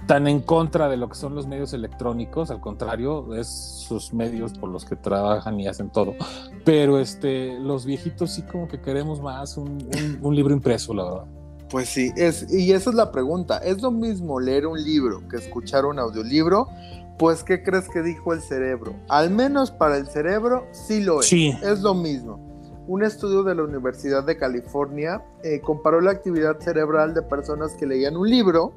[0.08, 4.52] Tan en contra de lo que son los medios electrónicos, al contrario, es sus medios
[4.58, 6.14] por los que trabajan y hacen todo.
[6.66, 11.04] Pero este, los viejitos sí como que queremos más un, un- un libro impreso, la
[11.06, 11.24] verdad.
[11.70, 13.60] Pues sí, es, y esa es la pregunta.
[13.60, 16.68] ¿Es lo mismo leer un libro que escuchar un audiolibro?
[17.18, 18.94] Pues, ¿qué crees que dijo el cerebro?
[19.08, 21.28] Al menos para el cerebro, sí lo es.
[21.28, 21.54] Sí.
[21.64, 22.40] Es lo mismo.
[22.86, 27.86] Un estudio de la Universidad de California eh, comparó la actividad cerebral de personas que
[27.86, 28.74] leían un libro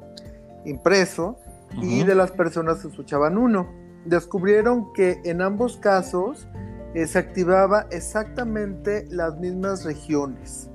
[0.63, 1.37] impreso
[1.81, 3.67] y de las personas que escuchaban uno.
[4.05, 6.47] Descubrieron que en ambos casos
[6.93, 10.69] eh, se activaba exactamente las mismas regiones.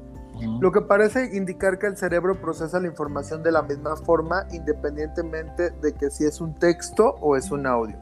[0.60, 5.70] Lo que parece indicar que el cerebro procesa la información de la misma forma independientemente
[5.70, 7.96] de que si es un texto o es un audio.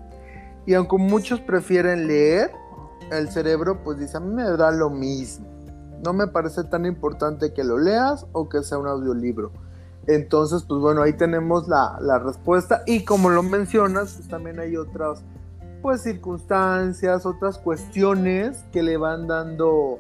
[0.65, 2.51] Y aunque muchos prefieren leer,
[3.11, 5.47] el cerebro pues dice a mí me da lo mismo.
[6.05, 9.53] No me parece tan importante que lo leas o que sea un audiolibro.
[10.07, 14.77] Entonces pues bueno, ahí tenemos la, la respuesta y como lo mencionas, pues también hay
[14.77, 15.23] otras
[15.83, 19.99] pues circunstancias, otras cuestiones que le van dando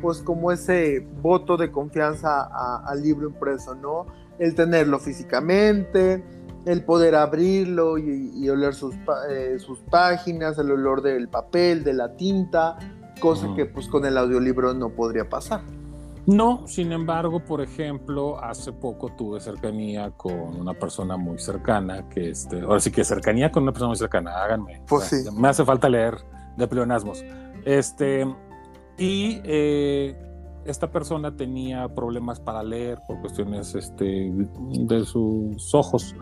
[0.00, 2.48] pues como ese voto de confianza
[2.84, 4.06] al libro impreso, ¿no?
[4.38, 6.24] El tenerlo físicamente,
[6.64, 8.94] el poder abrirlo y, y oler sus,
[9.30, 12.78] eh, sus páginas, el olor del papel, de la tinta,
[13.20, 15.62] cosa que pues con el audiolibro no podría pasar.
[16.24, 22.30] No, sin embargo, por ejemplo, hace poco tuve cercanía con una persona muy cercana, que
[22.30, 24.82] este, ahora sí que cercanía con una persona muy cercana, háganme.
[24.86, 25.36] Pues O sea, sí.
[25.36, 26.18] Me hace falta leer
[26.56, 27.24] de pleonasmos.
[27.64, 28.24] Este,
[28.96, 30.16] y eh,
[30.64, 36.14] esta persona tenía problemas para leer por cuestiones este, de sus ojos.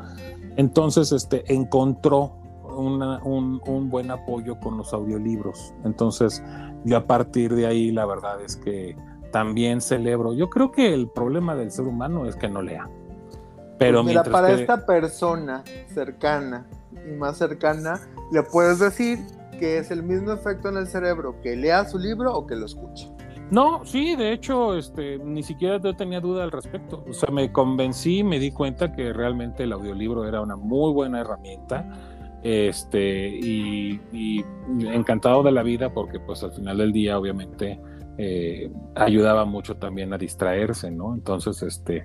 [0.57, 2.33] Entonces, este, encontró
[2.77, 5.75] una- un, un buen apoyo con los audiolibros.
[5.85, 6.43] Entonces,
[6.85, 8.97] yo a partir de ahí, la verdad es que
[9.33, 10.33] también celebro.
[10.35, 12.89] Yo creo que el problema del ser humano es que no lea.
[13.79, 15.63] Pero Pues mira, para que- esta persona
[15.95, 16.67] cercana
[17.09, 18.01] y más cercana,
[18.33, 19.19] le puedes decir
[19.59, 22.67] que es el mismo efecto en el cerebro que lea su libro o que lo
[22.67, 23.11] escuche.
[23.51, 27.05] No, sí, de hecho, este, ni siquiera yo tenía duda al respecto.
[27.09, 31.21] O sea, me convencí, me di cuenta que realmente el audiolibro era una muy buena
[31.21, 31.85] herramienta.
[32.43, 34.01] Este, y,
[34.69, 37.79] encantado de la vida porque pues al final del día obviamente
[38.17, 41.15] eh, ayudaba mucho también a distraerse, ¿no?
[41.15, 42.05] Entonces, este,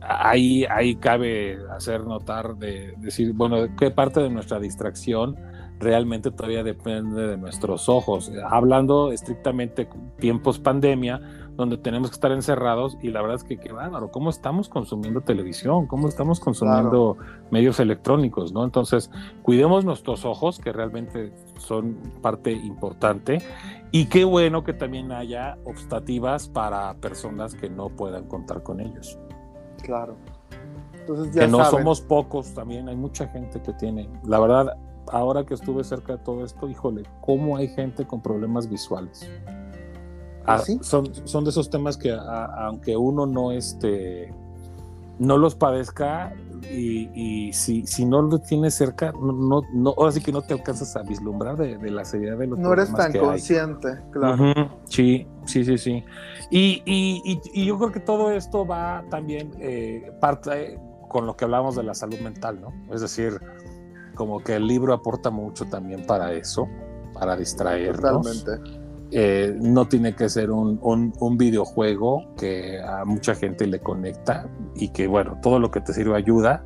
[0.00, 5.36] ahí, ahí cabe hacer notar de decir, bueno, qué parte de nuestra distracción
[5.78, 8.30] realmente todavía depende de nuestros ojos.
[8.48, 11.20] Hablando estrictamente tiempos pandemia,
[11.56, 15.20] donde tenemos que estar encerrados y la verdad es que qué bárbaro, cómo estamos consumiendo
[15.20, 17.18] televisión, cómo estamos consumiendo
[17.50, 18.64] medios electrónicos, ¿no?
[18.64, 19.10] Entonces,
[19.42, 23.38] cuidemos nuestros ojos, que realmente son parte importante,
[23.90, 29.18] y qué bueno que también haya optativas para personas que no puedan contar con ellos.
[29.82, 30.16] Claro.
[30.94, 31.80] Entonces ya que no saben.
[31.80, 34.76] somos pocos, también hay mucha gente que tiene, la verdad,
[35.12, 39.28] ahora que estuve cerca de todo esto, híjole, cómo hay gente con problemas visuales.
[40.44, 40.78] Ah, ¿Sí?
[40.82, 44.34] son, son de esos temas que a- aunque uno no este
[45.18, 46.32] no los padezca
[46.68, 50.42] y, y si, si no lo tienes cerca, no, no, no, ahora sí que no
[50.42, 53.24] te alcanzas a vislumbrar de, de la seriedad de los No eres tan que hay.
[53.26, 54.80] consciente, claro.
[54.88, 56.02] Sí, sí, sí, sí.
[56.50, 61.44] Y, y- y- yo creo que todo esto va también eh, parte con lo que
[61.44, 62.72] hablamos de la salud mental, ¿no?
[62.92, 63.38] Es decir,
[64.14, 66.68] como que el libro aporta mucho también para eso,
[67.14, 68.44] para distraernos.
[68.44, 68.82] Totalmente.
[69.14, 74.48] Eh, no tiene que ser un, un- un videojuego que a mucha gente le conecta
[74.74, 76.64] y que, bueno, todo lo que te sirve ayuda,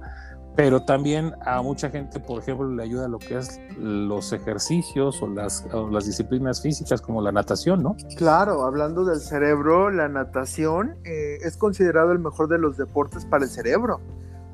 [0.54, 5.26] pero también a mucha gente, por ejemplo, le ayuda lo que es los ejercicios o
[5.26, 7.96] las, o las disciplinas físicas como la natación, ¿no?
[8.16, 13.42] Claro, hablando del cerebro, la natación eh, es considerado el mejor de los deportes para
[13.44, 14.00] el cerebro.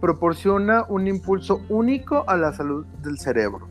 [0.02, 3.68] Proporciona un impulso único a la salud del cerebro.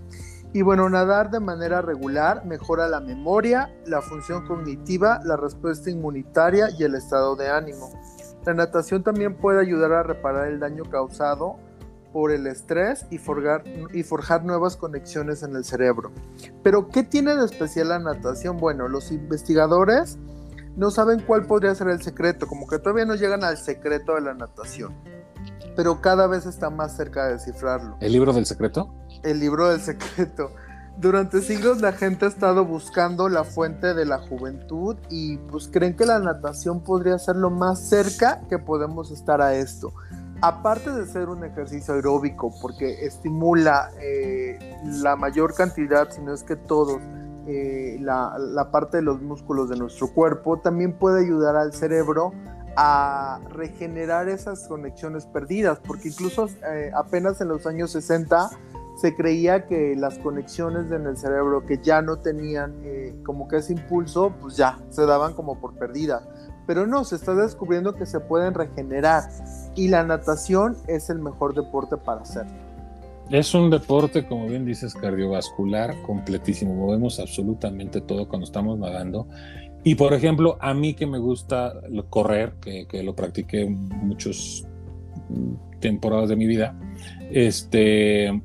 [0.53, 6.69] Y bueno, nadar de manera regular mejora la memoria, la función cognitiva, la respuesta inmunitaria
[6.79, 7.89] y el estado de ánimo.
[8.45, 11.57] La natación también puede ayudar a reparar el daño causado
[12.13, 13.63] por el estrés y forjar,
[13.93, 16.13] y forjar nuevas conexiones en el cerebro.
[16.63, 18.55] Pero, ¿qué tiene de especial la natación?
[18.55, 20.17] Bueno, los investigadores
[20.77, 24.21] no saben cuál podría ser el secreto, como que todavía no llegan al secreto de
[24.21, 24.95] la natación,
[25.75, 27.97] pero cada vez está más cerca de descifrarlo.
[27.99, 28.93] El libro del secreto.
[29.23, 30.51] El libro del secreto.
[30.97, 35.95] Durante siglos la gente ha estado buscando la fuente de la juventud y pues creen
[35.95, 39.93] que la natación podría ser lo más cerca que podemos estar a esto.
[40.41, 46.43] Aparte de ser un ejercicio aeróbico, porque estimula eh, la mayor cantidad, si no es
[46.43, 46.99] que todos,
[47.47, 52.33] eh, la, la parte de los músculos de nuestro cuerpo, también puede ayudar al cerebro
[52.75, 58.49] a regenerar esas conexiones perdidas, porque incluso eh, apenas en los años 60
[59.01, 63.57] se creía que las conexiones en el cerebro que ya no tenían eh, como que
[63.57, 66.23] ese impulso, pues ya se daban como por perdidas.
[66.67, 69.23] Pero no, se está descubriendo que se pueden regenerar
[69.75, 72.53] y la natación es el mejor deporte para hacerlo.
[73.31, 76.75] Es un deporte, como bien dices, cardiovascular completísimo.
[76.75, 79.25] Movemos absolutamente todo cuando estamos nadando.
[79.83, 81.73] Y por ejemplo, a mí que me gusta
[82.09, 84.67] correr, que, que lo practiqué muchas
[85.79, 86.77] temporadas de mi vida,
[87.31, 88.41] este,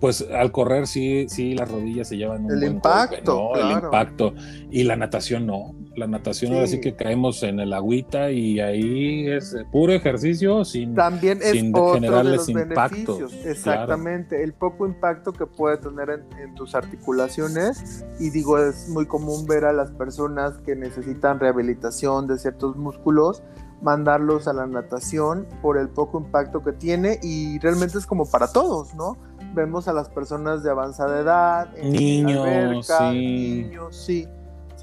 [0.00, 3.70] pues al correr sí, sí las rodillas se llevan un El buen impacto, golpe, ¿no?
[3.70, 4.34] El impacto.
[4.70, 5.74] Y la natación no.
[5.96, 6.74] La natación ahora Sí.
[6.74, 11.70] sí que caemos en el agüita y ahí es puro ejercicio sin También es Sin
[11.74, 13.46] otro de generarles los impactos, beneficios.
[13.46, 18.04] Exactamente, el poco impacto que puede tener en, en tus articulaciones.
[18.18, 23.42] Y digo, es muy común ver a las personas que necesitan rehabilitación de ciertos músculos,
[23.82, 27.18] mandarlos a la natación por el poco impacto que tiene.
[27.22, 29.16] Y realmente es como para todos, ¿no?
[29.54, 33.62] Vemos a las personas de avanzada edad, en la Niños, alberca, sí.
[33.68, 34.28] niños, sí.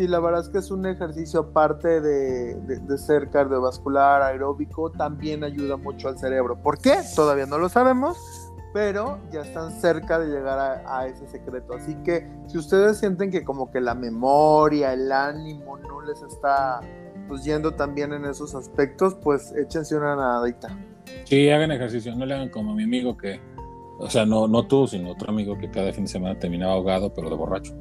[0.02, 5.44] Sí, la verdad es que es un ejercicio aparte de, de- ser cardiovascular, aeróbico, también
[5.44, 6.56] ayuda mucho al cerebro.
[6.60, 7.04] ¿Por qué?
[7.16, 8.18] Todavía no lo sabemos,
[8.74, 11.76] pero ya están cerca de llegar a, a ese secreto.
[11.76, 16.80] Así que si ustedes sienten que como que la memoria, el ánimo no les está
[17.28, 20.76] pues yendo también en esos aspectos, pues échense una nadadita.
[21.26, 23.40] Sí, hagan ejercicio, no le hagan como mi amigo que,
[24.00, 27.14] o sea, no, no tú, sino otro amigo que cada fin de semana terminaba ahogado,
[27.14, 27.76] pero de borracho.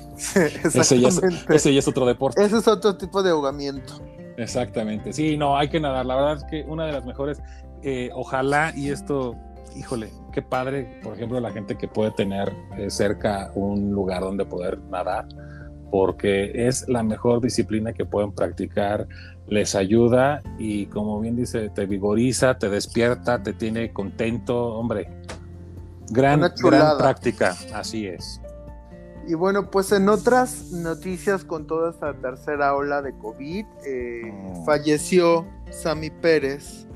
[0.34, 2.42] Ese ya, es, ya otro deporte.
[2.42, 4.00] Ese es otro tipo de ahogamiento.
[4.36, 5.12] Exactamente.
[5.12, 6.06] Sí, no, hay que nadar.
[6.06, 7.40] La verdad es que una de las mejores,
[7.82, 9.36] eh, ojalá, y esto,
[9.76, 14.44] híjole, qué padre, por ejemplo, la gente que puede tener eh, cerca un lugar donde
[14.44, 15.26] poder nadar,
[15.90, 19.06] porque es la mejor disciplina que pueden practicar,
[19.48, 25.08] les ayuda y como bien dice, te vigoriza, te despierta, te tiene contento, hombre.
[26.10, 28.40] Gran, gran práctica, así es.
[29.28, 34.64] Y bueno, pues en otras noticias con toda esta tercera ola de COVID, eh, Mm.
[34.64, 36.86] falleció Sammy Pérez,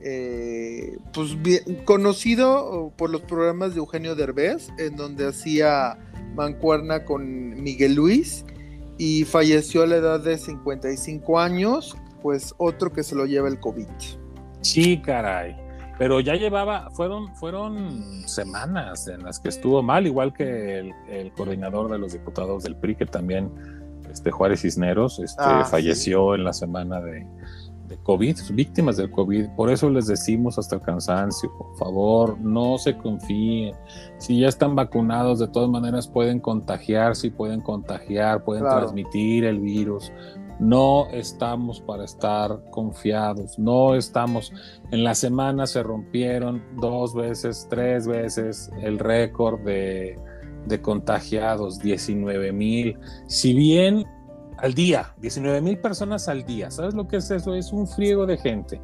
[0.00, 5.98] eh, pues bien- conocido por los programas de Eugenio Derbez, en donde hacía
[6.34, 8.44] mancuerna con Miguel Luis
[8.96, 13.58] y falleció a la edad de 55 años, pues otro que se lo lleva el
[13.60, 13.86] COVID.
[14.62, 15.56] Sí, caray.
[15.98, 21.32] Pero ya llevaba, fueron, fueron semanas en las que estuvo mal, igual que el, el
[21.32, 23.50] coordinador de los diputados del PRI, que también,
[24.10, 25.70] este Juárez Cisneros, este, Ah, sí.
[25.72, 27.26] falleció en la semana de,
[27.88, 29.48] de COVID, víctimas del COVID.
[29.56, 33.74] Por eso les decimos hasta el cansancio, por favor, no se confíen.
[34.18, 38.80] Si ya están vacunados, de todas maneras pueden contagiarse y pueden contagiar, pueden Claro.
[38.82, 40.12] transmitir el virus.
[40.60, 44.52] No estamos para estar confiados, no estamos.
[44.90, 50.18] En la semana se rompieron dos veces, tres veces el récord de,
[50.66, 52.98] de contagiados, 19 mil.
[53.28, 54.04] Si bien
[54.58, 57.54] al día, 19 mil personas al día, ¿sabes lo que es eso?
[57.54, 58.80] Es un friego de gente.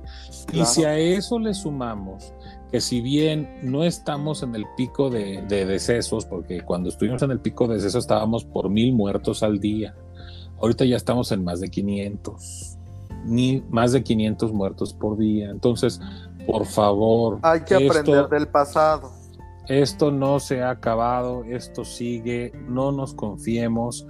[0.52, 2.32] Y si a eso le sumamos
[2.70, 7.30] que si bien no estamos en el pico de, de decesos, porque cuando estuvimos en
[7.30, 9.94] el pico de decesos estábamos por mil muertos al día,
[10.64, 12.78] ahorita ya estamos en más de 500,
[13.26, 15.50] ni más de 500 muertos por día.
[15.50, 16.00] Entonces,
[16.46, 19.12] por favor, Hay que esto- aprender del pasado.
[19.68, 24.06] esto no se ha acabado, esto sigue, no nos confiemos.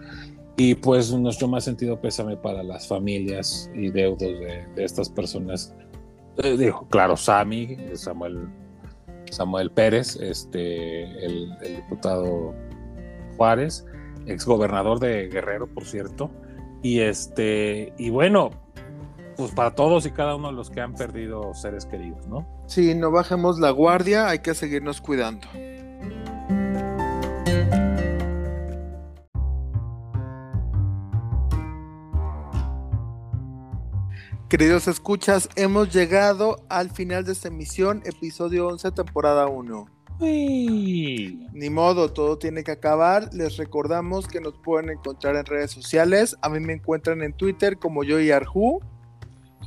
[0.56, 5.74] Y pues nuestro más sentido pésame para las familias y deudos de, de estas personas.
[6.38, 8.48] Eh, digo, claro, Sami, Samuel,
[9.30, 12.54] Samuel Pérez, este, el, el diputado
[13.36, 13.84] Juárez,
[14.26, 16.30] exgobernador de Guerrero, por cierto.
[16.84, 18.50] Y este, y bueno,
[19.38, 22.46] pues para todos y cada uno de los que han perdido seres queridos, ¿no?
[22.66, 25.48] Sí, no bajemos la guardia, hay que seguirnos cuidando.
[34.50, 39.86] Queridos escuchas, hemos llegado al final de esta emisión, episodio 11, temporada 1.
[40.20, 41.48] Uy.
[41.52, 43.30] Ni modo, todo tiene que acabar.
[43.32, 46.36] Les recordamos que nos pueden encontrar en redes sociales.
[46.42, 48.80] A mí me encuentran en Twitter como yo y Arju.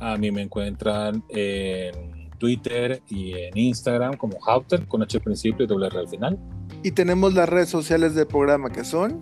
[0.00, 5.64] A mí me encuentran en Twitter y en Instagram como Houter con H al principio
[5.64, 6.38] y doble R al final.
[6.82, 9.20] Y tenemos las redes sociales del programa que son.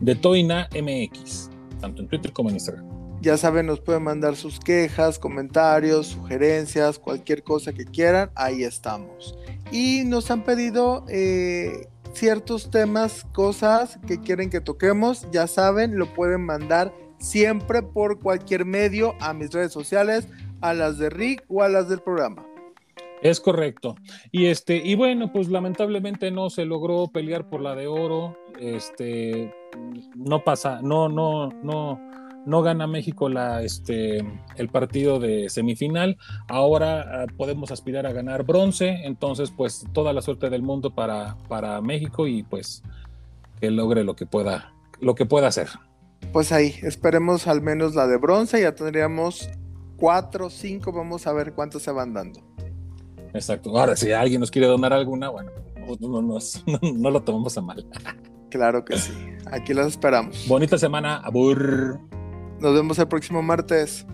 [0.00, 1.50] De Toina MX,
[1.80, 3.01] tanto en Twitter como en Instagram.
[3.22, 8.32] Ya saben, nos pueden mandar sus quejas, comentarios, sugerencias, cualquier cosa que quieran.
[8.34, 9.38] Ahí estamos.
[9.70, 15.28] Y nos han pedido eh, ciertos temas, cosas que quieren que toquemos.
[15.30, 20.26] Ya saben, lo pueden mandar siempre por cualquier medio a mis redes sociales,
[20.60, 22.44] a las de Rick o a las del programa.
[23.22, 23.94] Es correcto.
[24.32, 28.36] Y este, y bueno, pues lamentablemente no se logró pelear por la de oro.
[28.58, 29.54] Este
[30.16, 32.11] no pasa, no, no, no,
[32.44, 34.24] no gana México la, este,
[34.56, 36.18] el partido de semifinal.
[36.48, 39.04] Ahora ah, podemos aspirar a ganar bronce.
[39.04, 42.82] Entonces, pues toda la suerte del mundo para, para México y pues
[43.60, 45.68] que logre lo que pueda, lo que pueda hacer.
[46.32, 48.60] Pues ahí, esperemos al menos la de bronce.
[48.60, 49.48] Ya tendríamos
[49.96, 50.92] cuatro, cinco.
[50.92, 52.40] Vamos a ver cuántos se van dando.
[53.34, 53.76] Exacto.
[53.78, 55.50] Ahora, si alguien nos quiere donar alguna, bueno,
[56.00, 56.38] no, no,
[56.94, 57.86] no, lo tomamos a mal.
[58.50, 59.12] Claro que sí.
[59.50, 60.46] Aquí las esperamos.
[60.46, 62.00] Bonita semana, abur.
[62.62, 64.06] Nos vemos el próximo martes.